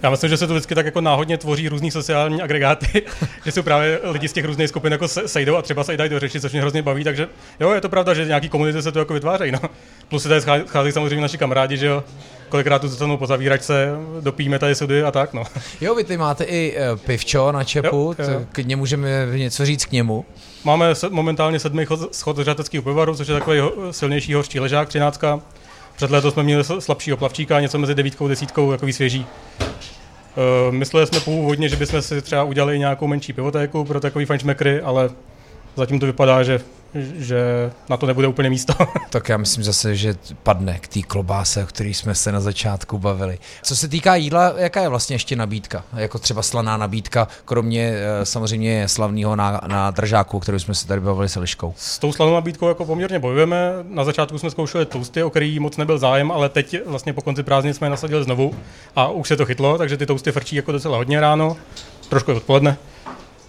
[0.04, 3.04] Já myslím, že se to vždycky tak jako náhodně tvoří různý sociální agregáty,
[3.46, 5.98] že jsou právě lidi z těch různých skupin jako se- sejdou a třeba se i
[5.98, 7.28] dají do řeči, což mě hrozně baví, takže
[7.60, 9.52] jo, je to pravda, že nějaký komunity se to jako vytvářejí.
[9.52, 9.60] No.
[10.08, 12.04] Plus se tady schá- schází samozřejmě naši kamarádi, že jo,
[12.50, 13.90] kolikrát tu zůstanou po zavíračce,
[14.22, 15.44] dopíme tady sudy a tak, no.
[15.82, 18.40] Jo, vy ty máte i eh, pivčo na čepu, Jo, jo.
[18.40, 20.26] to- k němu můžeme něco říct k němu.
[20.64, 24.88] Máme se, momentálně sedmý chod, schod řateckého pivovaru, což je takový ho, silnější horší ležák,
[24.88, 25.40] třináctka.
[25.96, 29.26] Před leto jsme měli slabšího plavčíka, něco mezi devítkou a desítkou, takový svěží.
[30.38, 34.82] Uh, mysleli jsme původně, že bychom si třeba udělali nějakou menší pivotéku pro takový fajnšmekry,
[34.82, 35.10] ale
[35.76, 36.62] zatím to vypadá, že,
[36.96, 38.74] že na to nebude úplně místo.
[39.10, 43.00] Tak já myslím zase, že padne k té klobáse, o který jsme se na začátku
[43.00, 43.40] bavili.
[43.64, 45.84] Co se týká jídla, jaká je vlastně ještě nabídka?
[45.96, 50.88] Jako třeba slaná nabídka, kromě eh, samozřejmě slavného na, na držáku, o kterou jsme se
[50.88, 51.74] tady bavili s Eliškou.
[51.78, 53.72] S tou slanou nabídkou jako poměrně bojujeme.
[53.90, 57.44] Na začátku jsme zkoušeli tousty, o který moc nebyl zájem, ale teď vlastně po konci
[57.44, 58.56] prázdnin jsme je nasadili znovu
[58.96, 61.58] a už se to chytlo, takže ty tousty frčí jako docela hodně ráno,
[62.10, 62.78] trošku i odpoledne.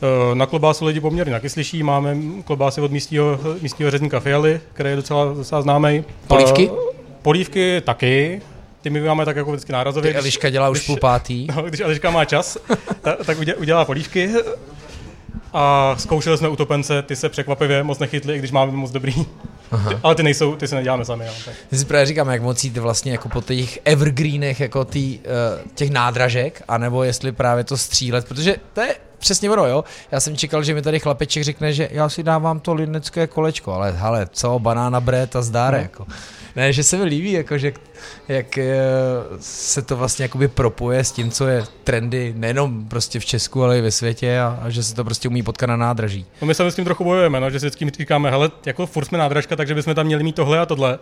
[0.05, 4.97] Eh, Na klobásu lidi poměrně nakysliší, máme klobásy od místního, místního řezníka Fialy, který je
[4.97, 6.05] docela, docela známý.
[6.27, 6.71] Polívky?
[7.23, 8.43] Polívky taky,
[8.83, 10.13] ty my máme tak jako vždycky nárazově.
[10.13, 11.47] Ty Eliška dělá už když- půl pátý.
[11.57, 12.59] No, když Eliška má čas,
[13.01, 14.31] ta, tak udě- udělá polívky.
[15.53, 19.15] A zkoušeli jsme utopence, ty se překvapivě moc nechytli, i když máme moc dobrý.
[19.71, 19.91] Aha.
[20.03, 21.27] Ale ty nejsou, ty se neděláme sami.
[21.27, 21.33] Jo.
[21.45, 21.55] Tak.
[21.71, 25.71] Ty si právě říkám, jak moc jít vlastně jako po těch evergreenech, jako tý, uh,
[25.75, 29.85] těch nádražek, anebo jestli právě to střílet, protože to je přesně ono, jo.
[30.11, 33.73] Já jsem čekal, že mi tady chlapeček řekne, že já si dávám to linecké kolečko,
[33.73, 35.79] ale hele, co, banána bread a zdár, no.
[35.79, 36.07] jako.
[36.57, 37.73] Ne, že se mi líbí, jako, že
[38.29, 38.75] jak eh,
[39.41, 43.79] se to vlastně jakoby propuje s tím, co je trendy nejenom prostě v Česku, ale
[43.79, 46.27] i ve světě a, a že se to prostě umí potkat na nádraží.
[46.41, 49.05] No my se s tím trochu bojujeme, no, že si vždycky říkáme, hele, jako furt
[49.05, 50.99] jsme nádražka, takže bychom tam měli mít tohle a tohle.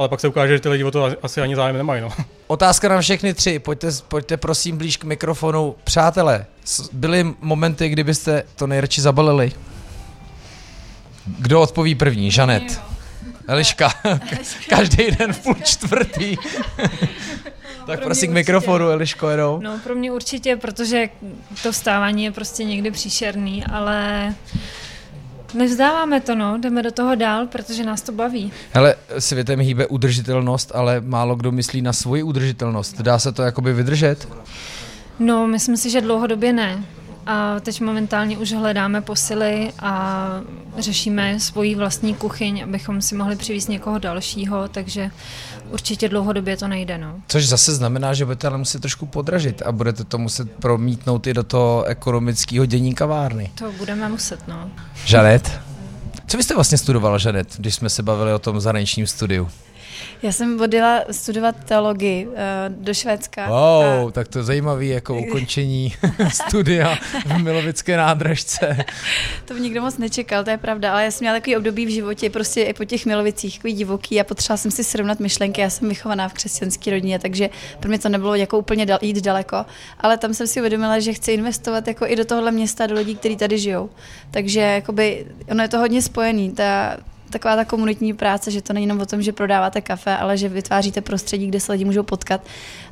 [0.00, 2.02] Ale pak se ukáže, že ty lidi o to asi ani zájem nemají.
[2.02, 2.10] No.
[2.46, 3.58] Otázka na všechny tři.
[3.58, 5.76] Pojďte, pojďte prosím blíž k mikrofonu.
[5.84, 6.46] Přátelé,
[6.92, 9.52] byly momenty, kdybyste to nejradši zabalili?
[11.38, 12.30] Kdo odpoví první?
[12.30, 12.80] Žanet.
[13.48, 13.92] Eliška.
[14.68, 16.36] Každý den v půl čtvrtý.
[17.86, 19.62] tak Pro prosím k mikrofonu, Eliško, jenom.
[19.62, 21.08] No pro mě určitě, protože
[21.62, 24.34] to vstávání je prostě někdy příšerný, ale
[25.54, 28.52] nevzdáváme to, no, jdeme do toho dál, protože nás to baví.
[28.72, 33.00] Hele, světem hýbe udržitelnost, ale málo kdo myslí na svoji udržitelnost.
[33.00, 34.28] Dá se to jakoby vydržet?
[35.18, 36.84] No, myslím si, že dlouhodobě ne.
[37.26, 40.26] A teď momentálně už hledáme posily a
[40.78, 45.10] řešíme svoji vlastní kuchyň, abychom si mohli přivést někoho dalšího, takže
[45.72, 46.98] určitě dlouhodobě to nejde.
[46.98, 47.14] No.
[47.28, 51.34] Což zase znamená, že budete ale muset trošku podražit a budete to muset promítnout i
[51.34, 53.50] do toho ekonomického dění kavárny.
[53.54, 54.70] To budeme muset, no.
[55.04, 55.60] Žanet?
[56.26, 59.48] Co vy jste vlastně studovala, Žanet, když jsme se bavili o tom zahraničním studiu?
[60.22, 62.34] Já jsem odjela studovat teologii uh,
[62.68, 63.48] do Švédska.
[63.48, 65.94] Wow, A tak to je zajímavý jako ukončení
[66.32, 68.84] studia v Milovické nádražce.
[69.44, 71.88] to by nikdo moc nečekal, to je pravda, ale já jsem měla takový období v
[71.88, 75.60] životě, prostě i po těch milovicích, takový divoký a potřebovala jsem si srovnat myšlenky.
[75.60, 79.24] Já jsem vychovaná v křesťanské rodině, takže pro mě to nebylo jako úplně dal, jít
[79.24, 79.66] daleko,
[80.00, 83.16] ale tam jsem si uvědomila, že chci investovat jako i do tohohle města, do lidí,
[83.16, 83.90] kteří tady žijou.
[84.30, 86.50] Takže jakoby, ono je to hodně spojený.
[86.50, 86.96] Ta,
[87.30, 90.48] taková ta komunitní práce, že to není jenom o tom, že prodáváte kafe, ale že
[90.48, 92.40] vytváříte prostředí, kde se lidi můžou potkat.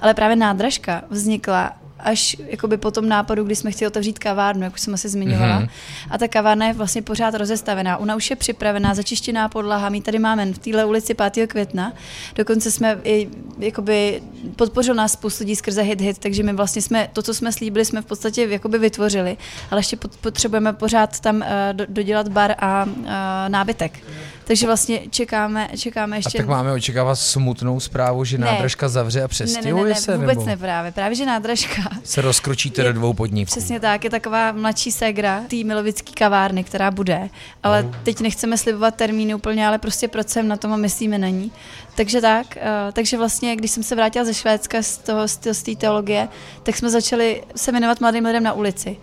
[0.01, 4.75] Ale právě nádražka vznikla až jakoby po tom nápadu, kdy jsme chtěli otevřít kavárnu, jak
[4.75, 5.61] už jsem asi zmiňovala.
[5.61, 5.69] Mm-hmm.
[6.11, 7.97] A ta kavárna je vlastně pořád rozestavená.
[7.97, 9.89] Ona už je připravená, začištěná podlaha.
[9.89, 11.47] My tady máme v téhle ulici 5.
[11.47, 11.93] května.
[12.35, 14.23] Dokonce jsme i, jakoby,
[14.57, 17.85] podpořil nás spoustu lidí skrze Hit Hit, takže my vlastně jsme, to, co jsme slíbili,
[17.85, 19.37] jsme v podstatě jakoby vytvořili.
[19.71, 23.05] Ale ještě pot, potřebujeme pořád tam uh, do, dodělat bar a uh,
[23.49, 24.01] nábytek.
[24.49, 26.39] Takže vlastně čekáme, čekáme A ještě...
[26.39, 28.47] tak máme očekávat smutnou zprávu, že Ne.
[28.47, 30.17] nádražka zavře a ne, ne, přestěhuje ne, ne, se?
[30.17, 30.93] vůbec nebo ne právě.
[30.93, 33.47] Právě, že nádražka se rozkročíte do dvou podniků?
[33.47, 37.29] Přesně tak, je taková mladší ségra té milovické kavárny, která bude.
[37.63, 37.95] Ale Oh.
[38.03, 41.53] teď nechceme slibovat termíny úplně, ale prostě procem na tom a myslíme na ní.
[41.97, 45.77] Takže tak, uh, takže vlastně, když jsem se vrátila ze Švédska z toho, z té-
[45.79, 46.29] teologie,
[46.63, 48.97] tak jsme začali se věnovat mladým lidem na ulici.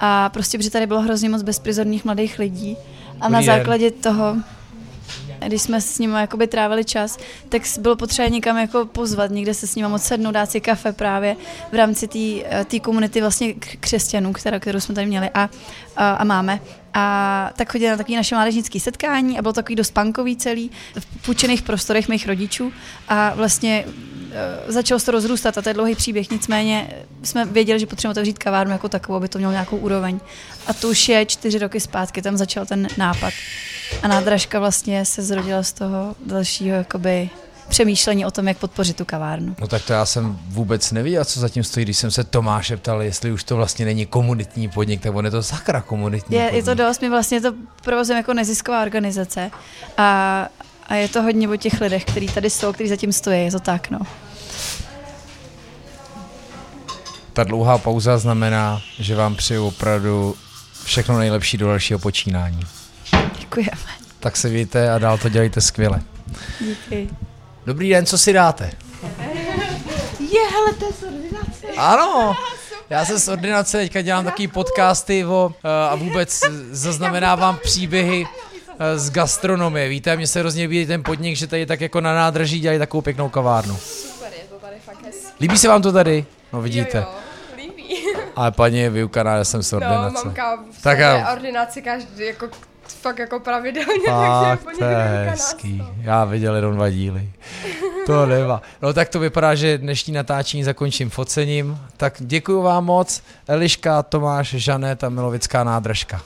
[0.00, 2.76] A prostě, protože tady bylo hrozně moc bezprizorných mladých lidí.
[3.20, 4.36] A na základě toho,
[5.46, 7.18] když jsme s nimi jakoby trávili čas,
[7.48, 10.92] tak bylo potřeba někam jako pozvat, někde se s nimi moc sednout, dát si kafe
[10.92, 11.36] právě
[11.72, 12.08] v rámci
[12.64, 15.50] té komunity vlastně křesťanů, která, kterou jsme tady měli a,
[15.96, 16.60] a, a máme.
[16.94, 21.24] A tak chodili na takové naše mládežnické setkání a bylo takový dost punkový celý v
[21.24, 22.72] půjčených prostorech mých rodičů
[23.08, 24.11] a vlastně eh,
[24.66, 26.88] začalo se to rozrůstat a to je dlouhý příběh, nicméně
[27.22, 30.20] jsme věděli, že potřebujeme otevřít kavárnu jako takovou, aby to mělo nějakou úroveň.
[30.66, 33.34] A to už je čtyři roky zpátky, tam začal ten nápad.
[34.02, 37.30] A nádražka vlastně se zrodila z toho dalšího jakoby
[37.68, 39.56] přemýšlení o tom, jak podpořit tu kavárnu.
[39.60, 43.02] No tak to já jsem vůbec nevěděl, co zatím stojí, když jsem se Tomáše ptal,
[43.02, 46.56] jestli už to vlastně není komunitní podnik, tak on je to sakra komunitní Je, podnik.
[46.56, 47.52] je to dost, my vlastně to
[47.84, 49.50] provozujeme jako nezisková organizace
[49.98, 50.48] a,
[50.92, 53.60] a je to hodně o těch lidech, kteří tady jsou, kteří zatím stojí, je to
[53.60, 53.98] tak, no.
[57.32, 60.36] Ta dlouhá pauza znamená, že vám přeju opravdu
[60.84, 62.60] všechno nejlepší do dalšího počínání.
[63.38, 63.92] Děkujeme.
[64.20, 66.02] Tak se víte a dál to dělejte skvěle.
[66.60, 67.08] Díky.
[67.66, 68.70] Dobrý den, co si dáte?
[70.20, 71.66] Je, hele, to je z ordinace.
[71.76, 72.36] Ano,
[72.90, 76.40] já se z ordinace teďka dělám takový podcasty o, eh, a vůbec
[76.70, 78.26] zaznamenávám příběhy
[78.94, 79.88] z gastronomie.
[79.88, 83.00] Víte, mně se hrozně líbí ten podnik, že tady tak jako na nádraží dělají takovou
[83.00, 83.76] pěknou kavárnu.
[83.76, 85.26] Super, je to tady fakt hezký.
[85.40, 86.24] Líbí se vám to tady?
[86.52, 86.98] No vidíte.
[86.98, 87.96] Jo, jo, líbí.
[88.36, 90.24] Ale paní je vyukaná, já jsem z No, ordinace.
[90.24, 92.48] mamka Tak tak a- ordinaci každý, jako
[93.00, 95.72] fakt jako pravidelně, Fakt, takže to je hezký.
[95.78, 95.94] no.
[96.02, 97.28] Já viděl jenom dva díly.
[98.06, 98.62] To nemá.
[98.82, 101.78] No tak to vypadá, že dnešní natáčení zakončím focením.
[101.96, 103.22] Tak děkuji vám moc.
[103.48, 106.20] Eliška, Tomáš, Žanet a Milovická nádražka.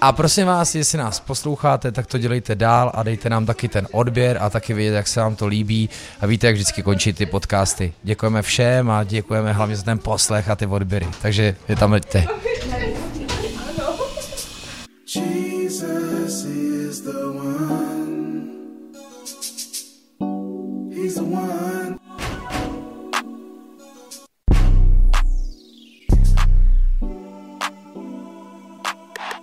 [0.00, 3.88] A prosím vás, jestli nás posloucháte, tak to dělejte dál a dejte nám taky ten
[3.92, 5.90] odběr a taky vědět, jak se vám to líbí.
[6.20, 7.92] A víte, jak vždycky končí ty podcasty.
[8.02, 11.08] Děkujeme všem a děkujeme hlavně za ten poslech a ty odběry.
[11.22, 12.26] Takže je tam leďte.
[15.14, 17.89] Jesus is the one.
[21.00, 21.59] He's the one.